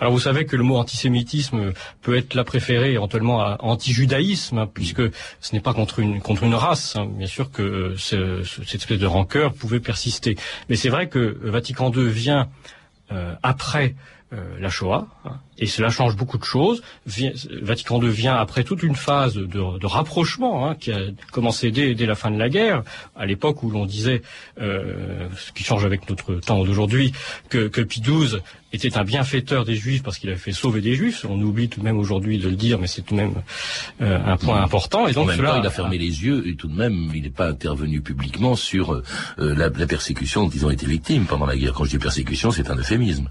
Alors 0.00 0.12
vous 0.12 0.20
savez 0.20 0.46
que 0.46 0.56
le 0.56 0.62
mot 0.62 0.76
antisémitisme 0.76 1.72
peut 2.02 2.16
être 2.16 2.34
la 2.34 2.44
préférée 2.44 2.92
éventuellement 2.92 3.42
à 3.42 3.56
anti-judaïsme, 3.60 4.58
hein, 4.58 4.70
puisque 4.72 5.02
ce 5.40 5.52
n'est 5.52 5.60
pas 5.60 5.74
contre 5.74 5.98
une, 5.98 6.20
contre 6.20 6.44
une 6.44 6.54
race. 6.54 6.96
Hein. 6.96 7.06
Bien 7.06 7.26
sûr 7.26 7.50
que 7.50 7.62
euh, 7.62 7.96
cette 7.96 8.74
espèce 8.74 8.98
de 8.98 9.06
rancœur 9.06 9.52
pouvait 9.52 9.80
persister. 9.80 10.36
Mais 10.68 10.76
c'est 10.76 10.88
vrai 10.88 11.08
que 11.08 11.38
Vatican 11.42 11.92
II 11.92 12.08
vient 12.08 12.48
euh, 13.10 13.34
après 13.42 13.94
la 14.60 14.68
Shoah, 14.68 15.06
hein, 15.24 15.38
et 15.58 15.66
cela 15.66 15.88
change 15.90 16.16
beaucoup 16.16 16.38
de 16.38 16.44
choses. 16.44 16.82
Vatican 17.62 18.00
II 18.00 18.10
vient 18.10 18.36
après 18.36 18.62
toute 18.62 18.82
une 18.82 18.94
phase 18.94 19.34
de, 19.34 19.44
de 19.44 19.86
rapprochement 19.86 20.68
hein, 20.68 20.74
qui 20.76 20.92
a 20.92 20.98
commencé 21.32 21.70
dès, 21.70 21.94
dès, 21.94 22.06
la 22.06 22.14
fin 22.14 22.30
de 22.30 22.38
la 22.38 22.48
guerre, 22.48 22.82
à 23.16 23.26
l'époque 23.26 23.62
où 23.62 23.70
l'on 23.70 23.86
disait, 23.86 24.22
euh, 24.60 25.28
ce 25.36 25.52
qui 25.52 25.64
change 25.64 25.84
avec 25.84 26.08
notre 26.08 26.34
temps 26.36 26.64
d'aujourd'hui, 26.64 27.12
que, 27.48 27.68
que 27.68 27.80
Pie 27.80 28.00
XII 28.00 28.38
était 28.72 28.98
un 28.98 29.04
bienfaiteur 29.04 29.64
des 29.64 29.74
Juifs 29.74 30.02
parce 30.02 30.18
qu'il 30.18 30.28
avait 30.28 30.38
fait 30.38 30.52
sauver 30.52 30.80
des 30.80 30.94
Juifs. 30.94 31.26
On 31.28 31.40
oublie 31.40 31.68
tout 31.68 31.80
de 31.80 31.84
même 31.84 31.98
aujourd'hui 31.98 32.38
de 32.38 32.48
le 32.48 32.56
dire, 32.56 32.78
mais 32.78 32.86
c'est 32.86 33.02
tout 33.02 33.14
de 33.14 33.20
même 33.20 33.34
euh, 34.00 34.18
un 34.24 34.36
point 34.36 34.62
important. 34.62 35.08
Et 35.08 35.12
donc 35.12 35.24
en 35.24 35.28
même 35.28 35.38
cela, 35.38 35.52
temps, 35.52 35.60
il 35.60 35.66
a 35.66 35.70
fermé 35.70 35.98
les 35.98 36.24
yeux 36.24 36.46
et 36.46 36.54
tout 36.54 36.68
de 36.68 36.76
même, 36.76 37.10
il 37.14 37.22
n'est 37.22 37.30
pas 37.30 37.48
intervenu 37.48 38.00
publiquement 38.00 38.54
sur 38.54 38.92
euh, 38.92 39.02
la, 39.38 39.70
la 39.70 39.86
persécution 39.86 40.44
dont 40.44 40.50
ils 40.50 40.66
ont 40.66 40.70
été 40.70 40.86
victimes 40.86 41.24
pendant 41.24 41.46
la 41.46 41.56
guerre. 41.56 41.72
Quand 41.72 41.84
je 41.84 41.90
dis 41.90 41.98
persécution, 41.98 42.50
c'est 42.50 42.70
un 42.70 42.76
euphémisme. 42.76 43.28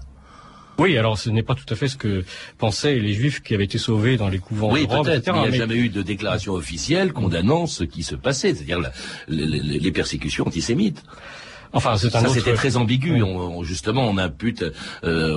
Oui, 0.78 0.96
alors 0.96 1.18
ce 1.18 1.28
n'est 1.28 1.42
pas 1.42 1.54
tout 1.54 1.72
à 1.72 1.76
fait 1.76 1.88
ce 1.88 1.96
que 1.96 2.24
pensaient 2.56 2.94
les 2.96 3.12
Juifs 3.12 3.42
qui 3.42 3.54
avaient 3.54 3.64
été 3.64 3.78
sauvés 3.78 4.16
dans 4.16 4.28
les 4.28 4.38
couvents 4.38 4.72
oui, 4.72 4.86
de 4.86 4.92
Rome, 4.92 5.08
etc. 5.08 5.32
Mais 5.34 5.46
il 5.46 5.50
n'y 5.50 5.56
a 5.56 5.58
jamais 5.58 5.74
eu 5.74 5.88
de 5.88 6.02
déclaration 6.02 6.52
officielle 6.54 7.12
condamnant 7.12 7.66
ce 7.66 7.82
qui 7.84 8.04
se 8.04 8.14
passait, 8.14 8.54
c'est-à-dire 8.54 8.80
les 9.28 9.92
persécutions 9.92 10.46
antisémites. 10.46 11.02
Enfin, 11.72 11.96
c'est 11.96 12.06
un 12.08 12.20
ça 12.20 12.26
autre- 12.26 12.34
c'était 12.34 12.54
très 12.54 12.76
ambigu. 12.76 13.22
On- 13.22 13.58
on- 13.58 13.62
justement, 13.62 14.08
on 14.08 14.18
impute. 14.18 14.64
euh, 15.04 15.36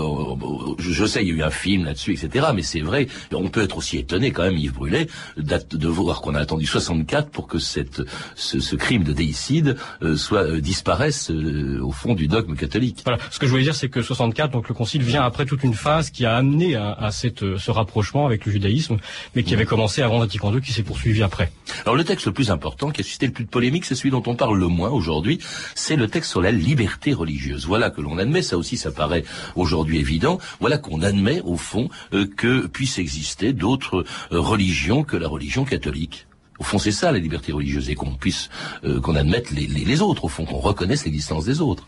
je, 0.79 0.91
je 0.91 1.05
sais, 1.05 1.21
il 1.23 1.27
y 1.27 1.31
a 1.31 1.33
eu 1.35 1.43
un 1.43 1.49
film 1.49 1.85
là-dessus, 1.85 2.13
etc. 2.13 2.47
Mais 2.55 2.61
c'est 2.61 2.79
vrai. 2.81 3.07
On 3.33 3.49
peut 3.49 3.61
être 3.63 3.77
aussi 3.77 3.97
étonné 3.97 4.31
quand 4.31 4.43
même, 4.43 4.57
Yves 4.57 4.73
Brûlé, 4.73 5.07
de 5.37 5.87
voir 5.87 6.21
qu'on 6.21 6.35
a 6.35 6.39
attendu 6.39 6.65
64 6.65 7.29
pour 7.29 7.47
que 7.47 7.59
cette, 7.59 8.01
ce, 8.35 8.59
ce 8.59 8.75
crime 8.75 9.03
de 9.03 9.13
déicide 9.13 9.77
euh, 10.01 10.15
soit 10.15 10.43
euh, 10.43 10.61
disparaisse 10.61 11.29
euh, 11.31 11.79
au 11.81 11.91
fond 11.91 12.13
du 12.13 12.27
dogme 12.27 12.55
catholique. 12.55 13.01
Voilà. 13.05 13.19
Ce 13.29 13.39
que 13.39 13.45
je 13.45 13.51
voulais 13.51 13.63
dire, 13.63 13.75
c'est 13.75 13.89
que 13.89 14.01
64, 14.01 14.51
donc 14.51 14.67
le 14.69 14.73
Concile 14.75 15.03
vient 15.03 15.23
après 15.23 15.45
toute 15.45 15.63
une 15.63 15.73
phase 15.73 16.09
qui 16.09 16.25
a 16.25 16.35
amené 16.35 16.75
à, 16.75 16.91
à 16.93 17.11
cette, 17.11 17.43
euh, 17.43 17.57
ce 17.57 17.71
rapprochement 17.71 18.25
avec 18.25 18.45
le 18.45 18.51
judaïsme, 18.51 18.97
mais 19.35 19.43
qui 19.43 19.53
avait 19.53 19.65
commencé 19.65 20.01
avant 20.01 20.19
Vatican 20.19 20.53
II, 20.53 20.61
qui 20.61 20.71
s'est 20.71 20.83
poursuivi 20.83 21.23
après. 21.23 21.51
Alors 21.85 21.95
le 21.95 22.03
texte 22.03 22.25
le 22.25 22.31
plus 22.33 22.51
important, 22.51 22.91
qui 22.91 23.01
a 23.01 23.03
suscité 23.03 23.27
le 23.27 23.31
plus 23.33 23.43
de 23.45 23.49
polémique, 23.49 23.85
c'est 23.85 23.95
celui 23.95 24.11
dont 24.11 24.23
on 24.27 24.35
parle 24.35 24.57
le 24.59 24.67
moins 24.67 24.89
aujourd'hui, 24.89 25.39
c'est 25.75 25.95
le 25.95 26.07
texte 26.07 26.29
sur 26.31 26.41
la 26.41 26.51
liberté 26.51 27.13
religieuse. 27.13 27.65
Voilà 27.65 27.89
que 27.89 28.01
l'on 28.01 28.17
admet, 28.17 28.41
ça 28.41 28.57
aussi 28.57 28.77
ça 28.77 28.91
paraît 28.91 29.23
aujourd'hui 29.55 29.99
évident, 29.99 30.39
voilà 30.59 30.77
qu'on 30.77 31.01
admet 31.01 31.41
au 31.41 31.57
fond 31.57 31.89
euh, 32.13 32.25
que 32.25 32.67
puissent 32.67 32.99
exister 32.99 33.53
d'autres 33.53 34.05
euh, 34.31 34.39
religions 34.39 35.03
que 35.03 35.17
la 35.17 35.27
religion 35.27 35.65
catholique. 35.65 36.27
Au 36.59 36.63
fond, 36.63 36.77
c'est 36.77 36.91
ça 36.91 37.11
la 37.11 37.17
liberté 37.17 37.51
religieuse, 37.51 37.89
et 37.89 37.95
qu'on 37.95 38.13
puisse, 38.13 38.49
euh, 38.83 39.01
qu'on 39.01 39.15
admette 39.15 39.49
les, 39.49 39.65
les- 39.65 40.01
autres, 40.03 40.25
au 40.25 40.27
fond, 40.27 40.45
qu'on 40.45 40.59
reconnaisse 40.59 41.05
l'existence 41.05 41.43
des 41.45 41.59
autres. 41.59 41.87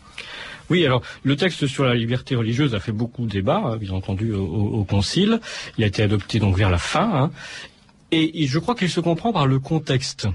Oui, 0.68 0.84
alors 0.84 1.02
le 1.22 1.36
texte 1.36 1.66
sur 1.68 1.84
la 1.84 1.94
liberté 1.94 2.34
religieuse 2.34 2.74
a 2.74 2.80
fait 2.80 2.90
beaucoup 2.90 3.24
de 3.26 3.30
débats, 3.30 3.62
hein, 3.64 3.76
bien 3.76 3.92
entendu, 3.92 4.32
au- 4.32 4.44
au 4.44 4.84
Concile. 4.84 5.38
Il 5.78 5.84
a 5.84 5.86
été 5.86 6.02
adopté 6.02 6.40
donc 6.40 6.56
vers 6.56 6.70
la 6.70 6.78
fin, 6.78 7.08
hein. 7.14 7.30
Et, 8.14 8.46
je 8.46 8.58
crois 8.58 8.74
qu'il 8.74 8.90
se 8.90 9.00
comprend 9.00 9.32
par 9.32 9.46
le 9.46 9.58
contexte. 9.58 10.28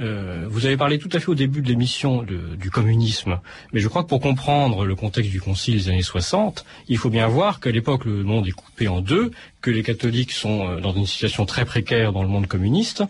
Euh, 0.00 0.46
vous 0.48 0.64
avez 0.64 0.78
parlé 0.78 0.98
tout 0.98 1.10
à 1.12 1.20
fait 1.20 1.28
au 1.28 1.34
début 1.34 1.60
de 1.60 1.68
l'émission 1.68 2.22
du 2.22 2.70
communisme, 2.70 3.40
mais 3.72 3.80
je 3.80 3.88
crois 3.88 4.02
que 4.02 4.08
pour 4.08 4.20
comprendre 4.20 4.86
le 4.86 4.94
contexte 4.94 5.30
du 5.30 5.40
Concile 5.40 5.76
des 5.76 5.88
années 5.90 6.02
60, 6.02 6.64
il 6.88 6.96
faut 6.96 7.10
bien 7.10 7.26
voir 7.26 7.60
qu'à 7.60 7.70
l'époque 7.70 8.06
le 8.06 8.22
monde 8.22 8.48
est 8.48 8.52
coupé 8.52 8.88
en 8.88 9.02
deux, 9.02 9.30
que 9.60 9.70
les 9.70 9.82
catholiques 9.82 10.32
sont 10.32 10.66
euh, 10.66 10.80
dans 10.80 10.94
une 10.94 11.06
situation 11.06 11.44
très 11.44 11.66
précaire 11.66 12.12
dans 12.12 12.22
le 12.22 12.28
monde 12.28 12.46
communiste, 12.46 13.04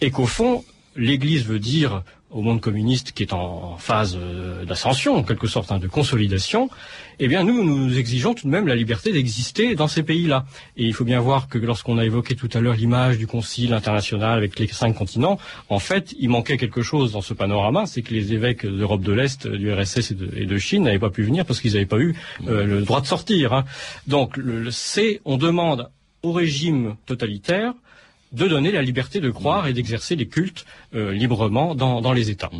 et 0.00 0.12
qu'au 0.12 0.26
fond 0.26 0.64
l'Église 0.94 1.44
veut 1.44 1.58
dire 1.58 2.02
au 2.30 2.42
monde 2.42 2.60
communiste 2.60 3.12
qui 3.12 3.22
est 3.22 3.32
en 3.32 3.76
phase 3.78 4.18
euh, 4.20 4.64
d'ascension, 4.64 5.16
en 5.16 5.22
quelque 5.22 5.46
sorte, 5.46 5.72
hein, 5.72 5.78
de 5.78 5.86
consolidation, 5.86 6.68
eh 7.18 7.26
bien 7.26 7.42
nous, 7.42 7.64
nous 7.64 7.98
exigeons 7.98 8.34
tout 8.34 8.46
de 8.46 8.50
même 8.50 8.66
la 8.66 8.74
liberté 8.74 9.12
d'exister 9.12 9.74
dans 9.74 9.88
ces 9.88 10.02
pays-là. 10.02 10.44
Et 10.76 10.84
il 10.84 10.92
faut 10.92 11.04
bien 11.04 11.20
voir 11.20 11.48
que 11.48 11.58
lorsqu'on 11.58 11.96
a 11.96 12.04
évoqué 12.04 12.36
tout 12.36 12.48
à 12.52 12.60
l'heure 12.60 12.74
l'image 12.74 13.18
du 13.18 13.26
Concile 13.26 13.72
international 13.72 14.36
avec 14.36 14.58
les 14.58 14.66
cinq 14.66 14.94
continents, 14.94 15.38
en 15.68 15.78
fait, 15.78 16.14
il 16.18 16.28
manquait 16.28 16.58
quelque 16.58 16.82
chose 16.82 17.12
dans 17.12 17.22
ce 17.22 17.34
panorama, 17.34 17.86
c'est 17.86 18.02
que 18.02 18.12
les 18.12 18.32
évêques 18.34 18.66
d'Europe 18.66 19.02
de 19.02 19.12
l'Est, 19.12 19.46
du 19.46 19.72
RSS 19.72 20.12
et 20.36 20.44
de, 20.46 20.58
Chine 20.58 20.82
n'avaient 20.82 20.98
pas 20.98 21.10
pu 21.10 21.22
venir 21.22 21.46
parce 21.46 21.60
qu'ils 21.60 21.72
n'avaient 21.74 21.86
pas 21.86 21.98
eu 21.98 22.14
euh, 22.46 22.64
le 22.64 22.82
droit 22.82 23.00
de 23.00 23.06
sortir. 23.06 23.52
hein. 23.54 23.64
Donc, 24.06 24.36
le, 24.36 24.70
c'est, 24.70 25.20
on 25.24 25.36
demande 25.38 25.88
au 26.22 26.32
régime 26.32 26.96
totalitaire 27.06 27.72
de 28.32 28.46
donner 28.46 28.72
la 28.72 28.82
liberté 28.82 29.20
de 29.20 29.30
croire 29.30 29.66
et 29.66 29.72
d'exercer 29.72 30.16
les 30.16 30.26
cultes 30.26 30.66
euh, 30.94 31.12
librement 31.12 31.74
dans, 31.74 32.00
dans 32.00 32.12
les 32.12 32.30
États. 32.30 32.50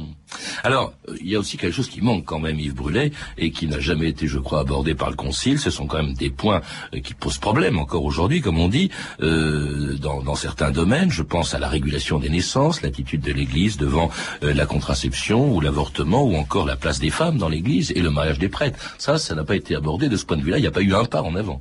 Alors, 0.63 0.95
euh, 1.09 1.17
il 1.21 1.29
y 1.29 1.37
a 1.37 1.39
aussi 1.39 1.57
quelque 1.57 1.75
chose 1.75 1.89
qui 1.89 2.01
manque 2.01 2.25
quand 2.25 2.39
même, 2.39 2.59
Yves 2.59 2.75
Brûlet, 2.75 3.13
et 3.37 3.51
qui 3.51 3.67
n'a 3.67 3.81
jamais 3.81 4.09
été, 4.09 4.27
je 4.27 4.39
crois, 4.39 4.61
abordé 4.61 4.95
par 4.95 5.11
le 5.11 5.17
Concile. 5.17 5.59
Ce 5.59 5.71
sont 5.71 5.87
quand 5.87 6.03
même 6.03 6.15
des 6.15 6.31
points 6.31 6.63
euh, 6.95 7.01
qui 7.01 7.15
posent 7.15 7.39
problème 7.39 7.79
encore 7.79 8.05
aujourd'hui, 8.05 8.41
comme 8.41 8.59
on 8.59 8.69
dit, 8.69 8.91
dans, 9.21 10.35
certains 10.35 10.71
domaines. 10.71 11.11
Je 11.11 11.23
pense 11.23 11.55
à 11.55 11.59
la 11.59 11.69
régulation 11.69 12.19
des 12.19 12.29
naissances, 12.29 12.83
l'attitude 12.83 13.23
de 13.23 13.33
l'Église 13.33 13.77
devant 13.77 14.11
la 14.43 14.67
contraception 14.67 15.53
ou 15.53 15.61
l'avortement, 15.61 16.23
ou 16.23 16.37
encore 16.37 16.67
la 16.67 16.77
place 16.77 17.01
des 17.01 17.11
femmes 17.11 17.39
dans 17.39 17.49
l'Église 17.49 17.93
et 17.93 18.01
le 18.01 18.11
mariage 18.11 18.39
des 18.39 18.49
prêtres. 18.49 18.79
Ça, 18.99 19.19
ça 19.19 19.35
n'a 19.35 19.45
pas 19.45 19.57
été 19.57 19.75
abordé 19.75 20.09
de 20.09 20.17
ce 20.17 20.25
point 20.25 20.37
de 20.37 20.43
vue-là. 20.43 20.59
Il 20.59 20.63
n'y 20.63 20.67
a 20.67 20.71
pas 20.71 20.83
eu 20.83 20.95
un 20.95 21.05
pas 21.05 21.23
en 21.23 21.35
avant. 21.35 21.61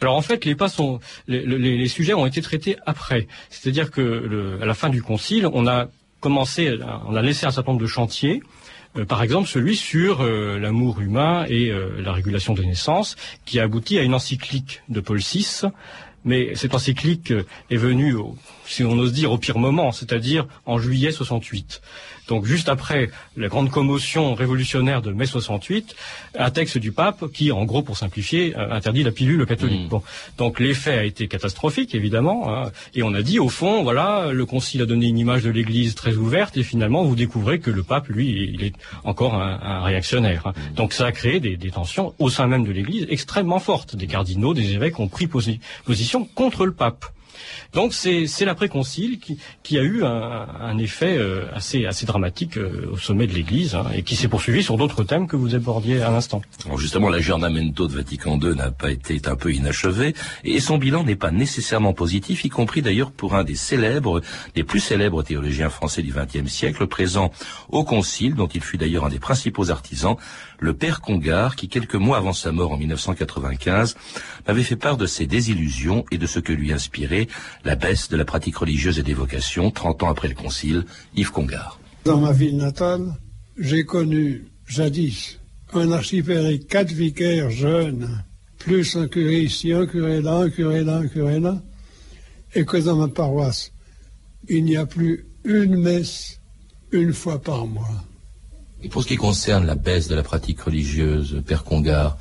Alors 0.00 0.16
en 0.16 0.22
fait, 0.22 0.44
les 0.44 0.54
pas 0.54 0.68
sont, 0.68 1.00
les, 1.28 1.44
les- 1.46 1.88
sujets 1.88 2.14
ont 2.14 2.26
été 2.26 2.42
traités 2.42 2.76
après. 2.86 3.26
C'est-à-dire 3.50 3.90
que 3.90 4.58
à 4.60 4.66
la 4.66 4.74
fin 4.74 4.88
du 4.88 5.02
concile, 5.02 5.48
on 5.52 5.66
a 5.66 5.88
commencé, 6.20 6.78
on 7.08 7.14
a 7.16 7.22
laissé 7.22 7.46
un 7.46 7.50
certain 7.50 7.72
nombre 7.72 7.82
de 7.82 7.86
chantiers. 7.88 8.42
euh, 8.96 9.04
par 9.04 9.22
exemple, 9.22 9.48
celui 9.48 9.76
sur 9.76 10.20
euh, 10.22 10.58
l'amour 10.58 11.00
humain 11.00 11.44
et 11.48 11.70
euh, 11.70 12.00
la 12.02 12.12
régulation 12.12 12.54
des 12.54 12.64
naissances, 12.66 13.16
qui 13.44 13.60
a 13.60 13.64
abouti 13.64 13.98
à 13.98 14.02
une 14.02 14.14
encyclique 14.14 14.82
de 14.88 15.00
Paul 15.00 15.18
VI. 15.18 15.62
Mais 16.24 16.54
cette 16.56 16.74
encyclique 16.74 17.32
est 17.70 17.76
venue, 17.76 18.14
au- 18.14 18.36
si 18.66 18.82
on 18.84 18.98
ose 18.98 19.12
dire, 19.12 19.30
au 19.32 19.38
pire 19.38 19.58
moment, 19.58 19.92
c'est-à-dire 19.92 20.46
en 20.64 20.78
juillet 20.78 21.12
68. 21.12 21.80
Donc 22.28 22.44
juste 22.44 22.68
après 22.68 23.10
la 23.36 23.48
grande 23.48 23.70
commotion 23.70 24.34
révolutionnaire 24.34 25.00
de 25.02 25.12
mai 25.12 25.26
68, 25.26 25.94
un 26.38 26.50
texte 26.50 26.78
du 26.78 26.92
pape 26.92 27.26
qui, 27.32 27.52
en 27.52 27.64
gros, 27.64 27.82
pour 27.82 27.96
simplifier, 27.96 28.54
euh, 28.56 28.70
interdit 28.72 29.02
la 29.04 29.12
pilule 29.12 29.46
catholique. 29.46 29.88
Bon. 29.88 30.02
Donc 30.38 30.58
l'effet 30.60 30.98
a 30.98 31.04
été 31.04 31.28
catastrophique, 31.28 31.94
évidemment, 31.94 32.52
hein. 32.52 32.70
et 32.94 33.02
on 33.02 33.14
a 33.14 33.22
dit, 33.22 33.38
au 33.38 33.48
fond, 33.48 33.82
voilà, 33.82 34.32
le 34.32 34.44
concile 34.46 34.82
a 34.82 34.86
donné 34.86 35.06
une 35.06 35.18
image 35.18 35.42
de 35.44 35.50
l'Église 35.50 35.94
très 35.94 36.14
ouverte, 36.16 36.56
et 36.56 36.62
finalement, 36.62 37.04
vous 37.04 37.14
découvrez 37.16 37.60
que 37.60 37.70
le 37.70 37.82
pape, 37.82 38.08
lui, 38.08 38.50
il 38.54 38.64
est 38.64 38.74
encore 39.04 39.34
un, 39.34 39.60
un 39.62 39.82
réactionnaire. 39.82 40.46
hein. 40.48 40.52
Donc 40.74 40.92
ça 40.92 41.06
a 41.06 41.12
créé 41.12 41.40
des, 41.40 41.56
des 41.56 41.70
tensions 41.70 42.14
au 42.18 42.28
sein 42.30 42.46
même 42.46 42.64
de 42.64 42.72
l'Église 42.72 43.06
extrêmement 43.08 43.58
fortes. 43.60 43.94
Des 43.96 44.06
cardinaux, 44.06 44.52
des 44.54 44.72
évêques 44.72 44.98
ont 44.98 45.08
pris 45.08 45.26
posi- 45.26 45.60
position 45.84 46.24
contre 46.34 46.66
le 46.66 46.72
pape. 46.72 47.04
Donc 47.72 47.94
c'est 47.94 48.44
l'après-concile 48.44 49.18
qui, 49.18 49.38
qui 49.62 49.78
a 49.78 49.82
eu 49.82 50.04
un, 50.04 50.46
un 50.60 50.78
effet 50.78 51.16
euh, 51.18 51.44
assez, 51.54 51.86
assez 51.86 52.06
dramatique 52.06 52.56
euh, 52.56 52.90
au 52.92 52.96
sommet 52.96 53.26
de 53.26 53.32
l'Église 53.32 53.74
hein, 53.74 53.86
et 53.94 54.02
qui 54.02 54.16
s'est 54.16 54.28
poursuivi 54.28 54.62
sur 54.62 54.76
d'autres 54.76 55.04
thèmes 55.04 55.26
que 55.26 55.36
vous 55.36 55.54
abordiez 55.54 56.02
à 56.02 56.10
l'instant. 56.10 56.42
Justement, 56.76 57.08
l'aggiornamento 57.08 57.86
de 57.86 57.92
Vatican 57.92 58.38
II 58.38 58.54
n'a 58.54 58.70
pas 58.70 58.90
été 58.90 59.20
un 59.26 59.36
peu 59.36 59.52
inachevé 59.52 60.14
et 60.44 60.60
son 60.60 60.78
bilan 60.78 61.04
n'est 61.04 61.16
pas 61.16 61.30
nécessairement 61.30 61.92
positif, 61.92 62.44
y 62.44 62.48
compris 62.48 62.82
d'ailleurs 62.82 63.12
pour 63.12 63.34
un 63.34 63.44
des 63.44 63.54
célèbres, 63.54 64.20
des 64.54 64.64
plus 64.64 64.80
célèbres 64.80 65.22
théologiens 65.22 65.70
français 65.70 66.02
du 66.02 66.12
XXe 66.12 66.50
siècle, 66.50 66.86
présent 66.86 67.30
au 67.68 67.84
Concile, 67.84 68.34
dont 68.34 68.46
il 68.46 68.62
fut 68.62 68.76
d'ailleurs 68.76 69.04
un 69.04 69.08
des 69.08 69.18
principaux 69.18 69.70
artisans, 69.70 70.16
le 70.58 70.74
père 70.74 71.00
Congar, 71.00 71.56
qui 71.56 71.68
quelques 71.68 71.94
mois 71.94 72.16
avant 72.16 72.32
sa 72.32 72.52
mort 72.52 72.72
en 72.72 72.76
1995 72.76 73.96
m'avait 74.46 74.62
fait 74.62 74.76
part 74.76 74.96
de 74.96 75.06
ses 75.06 75.26
désillusions 75.26 76.04
et 76.10 76.18
de 76.18 76.26
ce 76.26 76.38
que 76.38 76.52
lui 76.52 76.72
inspirait 76.72 77.25
la 77.64 77.76
baisse 77.76 78.08
de 78.08 78.16
la 78.16 78.24
pratique 78.24 78.56
religieuse 78.56 78.98
et 78.98 79.02
des 79.02 79.14
vocations, 79.14 79.70
30 79.70 80.02
ans 80.02 80.10
après 80.10 80.28
le 80.28 80.34
Concile, 80.34 80.84
Yves 81.14 81.32
Congar. 81.32 81.80
Dans 82.04 82.20
ma 82.20 82.32
ville 82.32 82.56
natale, 82.56 83.14
j'ai 83.58 83.84
connu 83.84 84.46
jadis 84.66 85.38
un 85.72 85.90
archipel 85.92 86.64
quatre 86.66 86.92
vicaires 86.92 87.50
jeunes, 87.50 88.24
plus 88.58 88.96
un 88.96 89.08
curé 89.08 89.40
ici, 89.40 89.72
un 89.72 89.86
curé 89.86 90.22
là, 90.22 90.36
un 90.36 90.50
curé 90.50 90.84
là, 90.84 90.96
un 90.96 91.08
curé 91.08 91.40
là, 91.40 91.60
et 92.54 92.64
que 92.64 92.76
dans 92.76 92.96
ma 92.96 93.08
paroisse, 93.08 93.72
il 94.48 94.64
n'y 94.64 94.76
a 94.76 94.86
plus 94.86 95.26
une 95.44 95.76
messe 95.76 96.40
une 96.92 97.12
fois 97.12 97.40
par 97.40 97.66
mois. 97.66 98.04
Et 98.82 98.88
pour 98.88 99.02
ce 99.02 99.08
qui 99.08 99.16
concerne 99.16 99.66
la 99.66 99.74
baisse 99.74 100.08
de 100.08 100.14
la 100.14 100.22
pratique 100.22 100.60
religieuse, 100.60 101.42
père 101.46 101.64
Congar, 101.64 102.16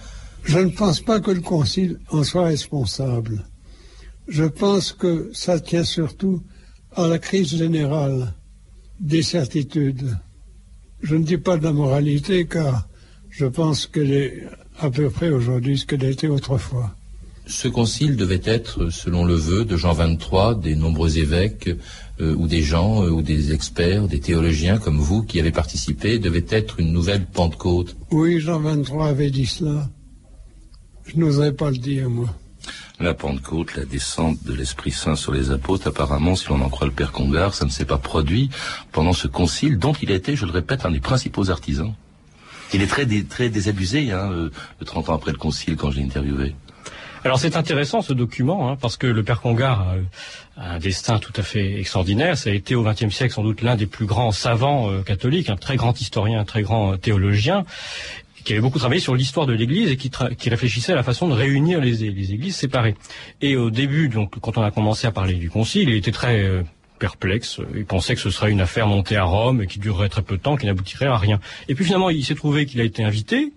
Je 0.45 0.59
ne 0.59 0.69
pense 0.69 1.01
pas 1.01 1.19
que 1.19 1.31
le 1.31 1.41
Concile 1.41 1.99
en 2.09 2.23
soit 2.23 2.45
responsable. 2.45 3.43
Je 4.27 4.43
pense 4.43 4.91
que 4.91 5.29
ça 5.33 5.59
tient 5.59 5.83
surtout 5.83 6.41
à 6.95 7.07
la 7.07 7.19
crise 7.19 7.55
générale 7.55 8.33
des 8.99 9.21
certitudes. 9.21 10.17
Je 11.01 11.15
ne 11.15 11.23
dis 11.23 11.37
pas 11.37 11.57
de 11.57 11.63
la 11.63 11.73
moralité 11.73 12.45
car 12.45 12.87
je 13.29 13.45
pense 13.45 13.85
qu'elle 13.85 14.11
est 14.11 14.43
à 14.79 14.89
peu 14.89 15.09
près 15.09 15.29
aujourd'hui 15.29 15.77
ce 15.77 15.85
qu'elle 15.85 16.03
était 16.03 16.27
autrefois. 16.27 16.95
Ce 17.47 17.67
concile 17.67 18.15
devait 18.15 18.41
être, 18.43 18.89
selon 18.89 19.23
le 19.23 19.35
vœu 19.35 19.65
de 19.65 19.77
Jean 19.77 19.93
XXIII, 19.93 20.59
des 20.59 20.75
nombreux 20.75 21.19
évêques 21.19 21.69
euh, 22.19 22.33
ou 22.33 22.47
des 22.47 22.63
gens 22.63 23.03
euh, 23.03 23.09
ou 23.09 23.21
des 23.21 23.53
experts, 23.53 24.07
des 24.07 24.19
théologiens 24.19 24.79
comme 24.79 24.97
vous 24.97 25.21
qui 25.21 25.39
avez 25.39 25.51
participé, 25.51 26.17
devait 26.17 26.45
être 26.49 26.79
une 26.79 26.91
nouvelle 26.91 27.25
Pentecôte. 27.25 27.95
Oui, 28.09 28.39
Jean 28.39 28.59
23 28.59 29.09
avait 29.09 29.29
dit 29.29 29.45
cela. 29.45 29.87
Je 31.05 31.17
n'oserais 31.17 31.53
pas 31.53 31.69
le 31.69 31.77
dire, 31.77 32.09
moi. 32.09 32.33
La 32.99 33.13
Pentecôte, 33.13 33.75
la 33.75 33.85
descente 33.85 34.43
de 34.43 34.53
l'Esprit 34.53 34.91
Saint 34.91 35.15
sur 35.15 35.33
les 35.33 35.51
apôtres, 35.51 35.87
apparemment, 35.87 36.35
si 36.35 36.47
l'on 36.47 36.61
en 36.61 36.69
croit 36.69 36.87
le 36.87 36.93
Père 36.93 37.11
Congar, 37.11 37.53
ça 37.53 37.65
ne 37.65 37.69
s'est 37.69 37.85
pas 37.85 37.97
produit 37.97 38.49
pendant 38.91 39.13
ce 39.13 39.27
concile 39.27 39.77
dont 39.77 39.93
il 39.93 40.11
était, 40.11 40.35
je 40.35 40.45
le 40.45 40.51
répète, 40.51 40.85
un 40.85 40.91
des 40.91 40.99
principaux 40.99 41.49
artisans. 41.49 41.93
Il 42.73 42.81
est 42.81 42.87
très, 42.87 43.05
très 43.23 43.49
désabusé, 43.49 44.11
hein, 44.11 44.31
euh, 44.31 44.49
30 44.85 45.09
ans 45.09 45.15
après 45.15 45.31
le 45.31 45.37
concile, 45.37 45.75
quand 45.75 45.91
je 45.91 45.97
l'ai 45.97 46.03
interviewé. 46.03 46.55
Alors 47.25 47.39
c'est 47.39 47.57
intéressant 47.57 48.03
ce 48.03 48.13
document 48.13 48.69
hein, 48.69 48.77
parce 48.79 48.97
que 48.97 49.07
le 49.07 49.23
père 49.23 49.41
Congar 49.41 49.81
a, 49.81 50.61
a 50.61 50.73
un 50.75 50.77
destin 50.77 51.17
tout 51.17 51.33
à 51.35 51.41
fait 51.41 51.79
extraordinaire. 51.79 52.37
Ça 52.37 52.51
a 52.51 52.53
été 52.53 52.75
au 52.75 52.83
XXe 52.83 53.09
siècle 53.09 53.33
sans 53.33 53.41
doute 53.41 53.63
l'un 53.63 53.75
des 53.75 53.87
plus 53.87 54.05
grands 54.05 54.31
savants 54.31 54.91
euh, 54.91 55.01
catholiques, 55.01 55.49
un 55.49 55.55
très 55.55 55.75
grand 55.75 55.99
historien, 55.99 56.41
un 56.41 56.45
très 56.45 56.61
grand 56.61 56.93
euh, 56.93 56.97
théologien 56.97 57.65
qui 58.45 58.53
avait 58.53 58.61
beaucoup 58.61 58.79
travaillé 58.79 59.01
sur 59.01 59.15
l'histoire 59.15 59.47
de 59.47 59.53
l'Église 59.53 59.91
et 59.91 59.97
qui, 59.97 60.49
réfléchissait 60.49 60.93
à 60.93 60.95
la 60.95 61.03
façon 61.03 61.27
de 61.27 61.33
réunir 61.33 61.81
les, 61.81 62.11
les 62.11 62.33
Églises 62.33 62.55
séparées. 62.55 62.95
Et 63.41 63.57
au 63.57 63.71
début, 63.71 64.07
donc, 64.07 64.39
quand 64.39 64.57
on 64.57 64.61
a 64.61 64.71
commencé 64.71 65.07
à 65.07 65.11
parler 65.11 65.33
du 65.33 65.49
Concile, 65.49 65.89
il 65.89 65.95
était 65.95 66.11
très 66.11 66.43
euh, 66.43 66.61
perplexe. 66.99 67.59
Il 67.75 67.85
pensait 67.85 68.15
que 68.15 68.21
ce 68.21 68.29
serait 68.29 68.51
une 68.51 68.61
affaire 68.61 68.87
montée 68.87 69.17
à 69.17 69.23
Rome 69.23 69.63
et 69.63 69.67
qui 69.67 69.79
durerait 69.79 70.09
très 70.09 70.21
peu 70.21 70.37
de 70.37 70.41
temps, 70.41 70.55
qui 70.55 70.67
n'aboutirait 70.67 71.07
à 71.07 71.17
rien. 71.17 71.39
Et 71.67 71.75
puis 71.75 71.83
finalement, 71.83 72.09
il 72.09 72.23
s'est 72.23 72.35
trouvé 72.35 72.65
qu'il 72.65 72.79
a 72.79 72.83
été 72.83 73.03
invité 73.03 73.51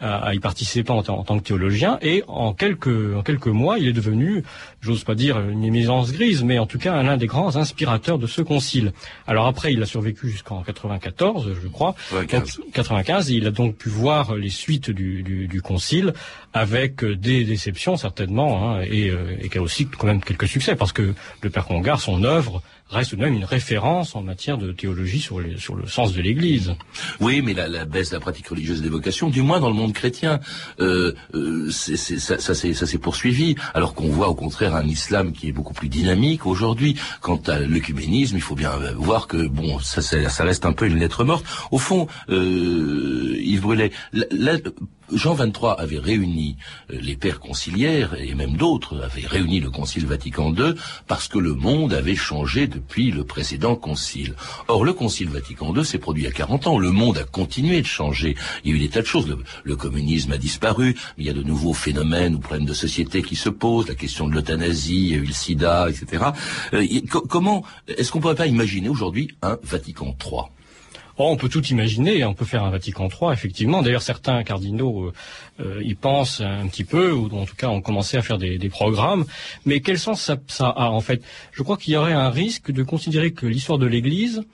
à, 0.00 0.34
y 0.34 0.38
participer 0.38 0.90
en, 0.90 1.02
tant 1.02 1.38
que 1.38 1.44
théologien. 1.44 1.98
Et 2.02 2.22
en 2.28 2.52
quelques, 2.52 3.16
en 3.16 3.22
quelques 3.22 3.48
mois, 3.48 3.78
il 3.78 3.88
est 3.88 3.92
devenu, 3.92 4.44
j'ose 4.80 5.04
pas 5.04 5.14
dire 5.14 5.40
une 5.40 5.64
éminence 5.64 6.12
grise, 6.12 6.44
mais 6.44 6.58
en 6.58 6.66
tout 6.66 6.78
cas 6.78 7.02
l'un 7.02 7.16
des 7.16 7.26
grands 7.26 7.56
inspirateurs 7.56 8.18
de 8.18 8.26
ce 8.26 8.42
concile. 8.42 8.92
Alors 9.26 9.46
après, 9.46 9.72
il 9.72 9.82
a 9.82 9.86
survécu 9.86 10.28
jusqu'en 10.28 10.62
94, 10.62 11.54
je 11.62 11.68
crois. 11.68 11.94
95. 12.10 12.60
95. 12.72 13.30
Et 13.30 13.34
il 13.34 13.46
a 13.46 13.50
donc 13.50 13.76
pu 13.76 13.88
voir 13.88 14.34
les 14.34 14.50
suites 14.50 14.90
du, 14.90 15.22
du, 15.22 15.48
du 15.48 15.62
concile 15.62 16.12
avec 16.52 17.04
des 17.04 17.44
déceptions 17.44 17.96
certainement, 17.96 18.70
hein, 18.70 18.82
et, 18.82 19.10
euh, 19.10 19.36
et 19.40 19.48
qui 19.48 19.58
a 19.58 19.62
aussi 19.62 19.86
quand 19.86 20.06
même 20.06 20.22
quelques 20.22 20.48
succès, 20.48 20.76
parce 20.76 20.92
que 20.92 21.14
le 21.42 21.50
Père 21.50 21.66
Congar, 21.66 22.00
son 22.00 22.24
œuvre, 22.24 22.62
reste 22.90 23.10
tout 23.10 23.16
de 23.16 23.22
même 23.22 23.34
une 23.34 23.44
référence 23.44 24.14
en 24.16 24.22
matière 24.22 24.58
de 24.58 24.72
théologie 24.72 25.20
sur, 25.20 25.40
les, 25.40 25.58
sur 25.58 25.74
le 25.74 25.86
sens 25.86 26.12
de 26.12 26.20
l'Église. 26.22 26.74
Oui, 27.20 27.42
mais 27.42 27.54
la, 27.54 27.68
la, 27.68 27.84
baisse 27.84 28.10
de 28.10 28.14
la 28.14 28.20
pratique 28.20 28.48
religieuse 28.48 28.82
des 28.82 28.88
vocations, 28.88 29.28
du 29.28 29.42
moins 29.42 29.60
dans 29.60 29.68
le 29.68 29.74
monde 29.74 29.92
chrétien, 29.92 30.40
euh, 30.80 31.12
euh, 31.34 31.70
ça, 31.70 32.38
ça 32.38 32.54
s'est 32.54 32.98
poursuivi, 32.98 33.54
alors 33.74 33.94
qu'on 33.94 34.08
voit 34.08 34.28
au 34.28 34.34
contraire 34.34 34.74
un 34.74 34.86
islam 34.86 35.32
qui 35.32 35.48
est 35.48 35.52
beaucoup 35.52 35.74
plus 35.74 35.88
dynamique 35.88 36.46
aujourd'hui. 36.46 36.96
Quant 37.20 37.40
à 37.46 37.58
l'œcuménisme, 37.58 38.36
il 38.36 38.42
faut 38.42 38.54
bien 38.54 38.72
voir 38.96 39.26
que 39.26 39.46
bon, 39.46 39.78
ça, 39.80 40.00
ça, 40.02 40.44
reste 40.44 40.64
un 40.64 40.72
peu 40.72 40.86
une 40.86 40.98
lettre 40.98 41.24
morte. 41.24 41.44
Au 41.70 41.78
fond, 41.78 42.06
euh, 42.30 43.36
Yves 43.38 43.60
Brulet, 43.60 43.90
la, 44.12 44.56
Jean 45.12 45.34
XXIII 45.34 45.74
avait 45.78 45.98
réuni 45.98 46.56
euh, 46.90 46.98
les 47.00 47.16
pères 47.16 47.40
conciliaires 47.40 48.14
et 48.14 48.34
même 48.34 48.56
d'autres 48.56 49.00
avaient 49.02 49.26
réuni 49.26 49.60
le 49.60 49.70
Concile 49.70 50.06
Vatican 50.06 50.52
II 50.54 50.74
parce 51.06 51.28
que 51.28 51.38
le 51.38 51.54
monde 51.54 51.94
avait 51.94 52.14
changé 52.14 52.66
depuis 52.66 53.10
le 53.10 53.24
précédent 53.24 53.76
concile. 53.76 54.34
Or, 54.68 54.84
le 54.84 54.92
Concile 54.92 55.28
Vatican 55.28 55.74
II 55.74 55.84
s'est 55.84 55.98
produit 55.98 56.24
il 56.24 56.26
y 56.26 56.28
a 56.28 56.32
40 56.32 56.66
ans. 56.66 56.78
Le 56.78 56.90
monde 56.90 57.18
a 57.18 57.24
continué 57.24 57.80
de 57.80 57.86
changer. 57.86 58.36
Il 58.64 58.70
y 58.70 58.74
a 58.74 58.76
eu 58.76 58.80
des 58.80 58.88
tas 58.88 59.02
de 59.02 59.06
choses. 59.06 59.36
Le, 59.64 59.76
communisme 59.76 60.32
a 60.32 60.38
disparu. 60.38 60.96
Il 61.16 61.24
y 61.24 61.30
a 61.30 61.32
de 61.32 61.42
nouveaux 61.42 61.72
phénomènes 61.72 62.34
ou 62.34 62.40
problèmes 62.40 62.66
de 62.66 62.74
société 62.74 63.22
qui 63.22 63.36
se 63.36 63.48
posent. 63.48 63.88
La 63.88 63.94
question 63.94 64.26
de 64.26 64.34
l'euthanasie, 64.34 64.96
il 64.96 65.08
y 65.08 65.14
a 65.14 65.18
eu 65.18 65.24
le 65.24 65.32
sida, 65.32 65.88
etc. 65.88 66.24
Euh, 66.74 66.84
comment 67.28 67.64
est-ce 67.86 68.10
qu'on 68.10 68.20
pourrait 68.20 68.34
pas 68.34 68.48
imaginer 68.48 68.88
aujourd'hui 68.88 69.30
un 69.42 69.58
Vatican 69.62 70.16
III 70.20 70.57
Oh, 71.20 71.30
on 71.30 71.36
peut 71.36 71.48
tout 71.48 71.64
imaginer, 71.66 72.24
on 72.24 72.32
peut 72.32 72.44
faire 72.44 72.62
un 72.62 72.70
Vatican 72.70 73.08
III, 73.08 73.32
effectivement. 73.32 73.82
D'ailleurs, 73.82 74.02
certains 74.02 74.44
cardinaux 74.44 75.06
euh, 75.06 75.12
euh, 75.60 75.82
y 75.82 75.94
pensent 75.96 76.40
un 76.40 76.68
petit 76.68 76.84
peu, 76.84 77.10
ou 77.12 77.26
en 77.36 77.44
tout 77.44 77.56
cas 77.56 77.68
ont 77.68 77.80
commencé 77.80 78.16
à 78.16 78.22
faire 78.22 78.38
des, 78.38 78.56
des 78.56 78.68
programmes. 78.68 79.24
Mais 79.66 79.80
quel 79.80 79.98
sens 79.98 80.22
ça, 80.22 80.36
ça 80.46 80.68
a, 80.68 80.90
en 80.90 81.00
fait? 81.00 81.22
Je 81.50 81.64
crois 81.64 81.76
qu'il 81.76 81.94
y 81.94 81.96
aurait 81.96 82.12
un 82.12 82.30
risque 82.30 82.70
de 82.70 82.84
considérer 82.84 83.32
que 83.32 83.46
l'histoire 83.46 83.78
de 83.78 83.86
l'Église 83.86 84.44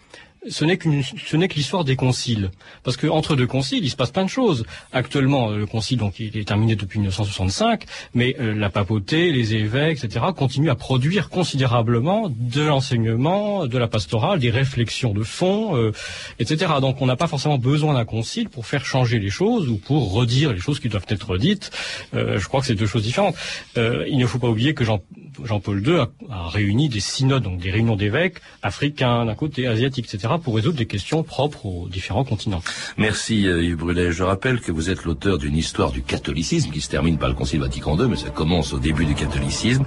ce 0.49 0.65
n'est 0.65 0.77
que 0.77 1.55
l'histoire 1.55 1.85
des 1.85 1.97
conciles. 1.97 2.51
Parce 2.83 2.97
que 2.97 3.07
entre 3.07 3.37
deux 3.37 3.47
conciles, 3.47 3.85
il 3.85 3.91
se 3.91 3.97
passe 3.97 4.11
plein 4.11 4.25
de 4.25 4.31
choses. 4.31 4.65
Actuellement, 4.93 5.51
euh, 5.51 5.59
le 5.59 5.67
concile, 5.67 5.99
donc, 5.99 6.21
il 6.21 6.37
est 6.37 6.47
terminé 6.47 6.77
depuis 6.77 6.99
1965, 6.99 7.85
mais 8.15 8.37
euh, 8.41 8.55
la 8.55 8.71
papauté, 8.71 9.33
les 9.33 9.55
évêques, 9.55 10.05
etc., 10.05 10.27
continuent 10.37 10.71
à 10.71 10.75
produire 10.75 11.29
considérablement 11.31 12.31
de 12.31 12.63
l'enseignement, 12.63 13.67
de 13.67 13.79
la 13.79 13.89
pastorale, 13.89 14.39
des 14.39 14.51
réflexions 14.51 15.13
de 15.13 15.23
fond, 15.23 15.77
euh, 15.77 15.93
etc. 16.39 16.75
Donc, 16.81 17.01
on 17.01 17.07
n'a 17.07 17.17
pas 17.17 17.27
forcément 17.27 17.59
besoin 17.59 17.95
d'un 17.95 18.05
concile 18.05 18.49
pour 18.49 18.67
faire 18.67 18.85
changer 18.85 19.19
les 19.19 19.31
choses 19.31 19.69
ou 19.69 19.77
pour 19.77 20.13
redire 20.13 20.53
les 20.53 20.61
choses 20.61 20.81
qui 20.81 20.89
doivent 20.89 21.07
être 21.09 21.39
dites. 21.39 21.71
je 22.13 22.47
crois 22.47 22.61
que 22.61 22.67
c'est 22.67 22.75
deux 22.75 22.87
choses 22.87 23.03
différentes. 23.03 23.37
il 23.77 24.19
ne 24.19 24.27
faut 24.27 24.39
pas 24.39 24.49
oublier 24.49 24.75
que 24.75 24.85
Jean, 24.85 25.01
Jean-Paul 25.43 25.87
II 25.87 25.97
a, 25.97 26.09
a, 26.31 26.49
réuni 26.49 26.89
des 26.89 27.01
synodes, 27.01 27.43
donc 27.43 27.59
des 27.59 27.71
réunions 27.71 27.97
d'évêques 27.97 28.39
africains 28.63 29.25
d'un 29.25 29.35
côté, 29.35 29.67
asiatiques, 29.67 30.13
etc., 30.13 30.34
pour 30.39 30.57
résoudre 30.57 30.77
des 30.77 30.87
questions 30.87 31.23
propres 31.23 31.67
aux 31.67 31.89
différents 31.89 32.25
continents. 32.25 32.63
Merci 32.97 33.47
euh, 33.47 33.63
Yves 33.63 33.77
Brulet. 33.77 34.13
Je 34.13 34.23
rappelle 34.23 34.61
que 34.61 34.73
vous 34.73 34.91
êtes 34.91 35.05
l'auteur 35.05 35.39
d'une 35.39 35.57
histoire 35.57 35.93
du 35.93 36.03
catholicisme 36.03 36.71
qui 36.71 36.81
se 36.81 36.89
termine 36.89 37.19
par 37.19 37.29
le 37.29 37.35
Concile 37.35 37.61
Vatican 37.61 37.99
II, 37.99 38.09
mais 38.09 38.17
ça 38.17 38.31
commence 38.31 38.73
au 38.73 38.79
début 38.79 39.05
du 39.05 39.15
catholicisme 39.15 39.85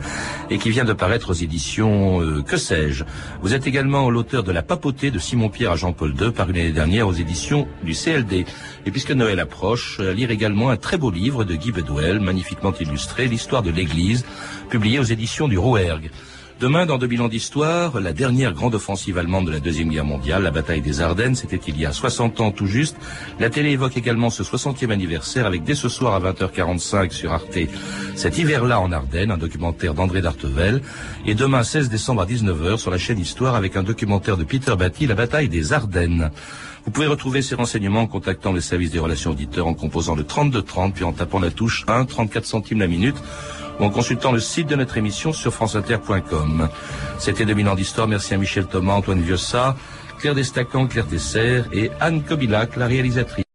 et 0.50 0.58
qui 0.58 0.70
vient 0.70 0.86
de 0.86 0.94
paraître 0.94 1.32
aux 1.32 1.34
éditions 1.34 2.22
euh, 2.22 2.42
Que 2.42 2.58
sais-je. 2.58 3.04
Vous 3.42 3.54
êtes 3.54 3.68
également 3.68 4.10
l'auteur 4.10 4.44
de 4.44 4.52
La 4.52 4.64
papauté 4.64 5.12
de 5.12 5.20
Simon-Pierre 5.20 5.72
à 5.72 5.76
Jean-Paul 5.76 6.14
II, 6.20 6.32
paru 6.32 6.54
l'année 6.54 6.72
dernière 6.72 7.08
aux 7.08 7.14
éditions 7.14 7.68
du 7.84 7.94
CLD. 7.94 8.46
Et 8.86 8.92
puisque 8.92 9.12
Noël 9.12 9.40
approche, 9.40 10.00
à 10.00 10.14
lire 10.14 10.32
également 10.32 10.70
un 10.70 10.78
très 10.78 10.98
beau 10.98 11.12
livre 11.12 11.44
de 11.44 11.56
Guy 11.56 11.72
Bedouel, 11.72 12.20
magnifiquement 12.20 12.74
illustré, 12.80 13.28
l'histoire 13.28 13.64
de 13.64 13.72
l'Église, 13.72 14.26
publié 14.70 15.00
aux 15.00 15.04
éditions 15.04 15.48
du 15.48 15.58
Rouergue. 15.58 16.12
Demain, 16.60 16.88
dans 16.88 16.98
2000 16.98 17.22
ans 17.22 17.28
d'histoire, 17.28 18.00
la 18.00 18.14
dernière 18.14 18.52
grande 18.52 18.74
offensive 18.74 19.20
allemande 19.20 19.46
de 19.46 19.52
la 19.52 19.60
Deuxième 19.60 19.90
Guerre 19.90 20.06
mondiale, 20.06 20.42
la 20.42 20.50
bataille 20.50 20.82
des 20.82 21.02
Ardennes, 21.02 21.36
c'était 21.36 21.62
il 21.68 21.80
y 21.80 21.86
a 21.86 21.92
60 21.92 22.42
ans 22.42 22.50
tout 22.50 22.66
juste. 22.66 22.98
La 23.40 23.52
télé 23.52 23.70
évoque 23.70 23.96
également 23.96 24.32
ce 24.32 24.42
60e 24.42 24.90
anniversaire 24.90 25.46
avec 25.46 25.64
dès 25.64 25.76
ce 25.76 25.88
soir 25.88 26.16
à 26.16 26.20
20h45 26.20 27.12
sur 27.12 27.32
Arte, 27.32 27.60
cet 28.16 28.40
hiver-là 28.40 28.80
en 28.80 28.92
Ardennes, 28.92 29.30
un 29.30 29.38
documentaire 29.38 29.94
d'André 29.94 30.22
Dartevel. 30.22 30.82
Et 31.28 31.36
demain, 31.36 31.62
16 31.62 31.90
décembre 31.90 32.24
à 32.24 32.26
19h, 32.26 32.78
sur 32.78 32.90
la 32.90 32.98
chaîne 32.98 33.20
Histoire 33.20 33.54
avec 33.54 33.78
un 33.78 33.84
documentaire 33.84 34.36
de 34.36 34.44
Peter 34.44 34.76
Batty, 34.76 35.06
la 35.06 35.14
bataille 35.14 35.50
des 35.50 35.74
Ardennes. 35.74 36.32
Vous 36.86 36.92
pouvez 36.92 37.08
retrouver 37.08 37.44
ces 37.44 37.54
renseignements 37.54 38.02
en 38.02 38.08
contactant 38.08 38.52
le 38.52 38.62
service 38.62 38.90
des 38.90 39.00
relations 39.00 39.32
auditeurs 39.32 39.68
en 39.68 39.76
composant 39.76 40.16
le 40.16 40.24
3230 40.24 40.96
puis 40.96 41.04
en 41.04 41.12
tapant 41.12 41.40
la 41.40 41.52
touche 41.52 41.86
1, 41.88 42.06
34 42.06 42.46
centimes 42.46 42.80
la 42.80 42.88
minute 42.88 43.18
en 43.80 43.90
consultant 43.90 44.32
le 44.32 44.40
site 44.40 44.68
de 44.68 44.76
notre 44.76 44.98
émission 44.98 45.34
sur 45.34 45.54
franceinter.com. 45.54 46.70
C'était 47.20 47.46
2000 47.46 47.70
ans 47.70 47.76
d'histoire. 47.76 48.08
Merci 48.08 48.34
à 48.34 48.38
Michel 48.38 48.66
Thomas, 48.66 48.94
Antoine 48.94 49.22
Viossa, 49.22 49.76
Claire 50.20 50.36
Destacan, 50.36 50.88
Claire 50.88 51.08
Tesser 51.08 51.64
et 51.72 51.92
Anne 52.00 52.24
Kobilac, 52.24 52.76
la 52.76 52.88
réalisatrice. 52.88 53.47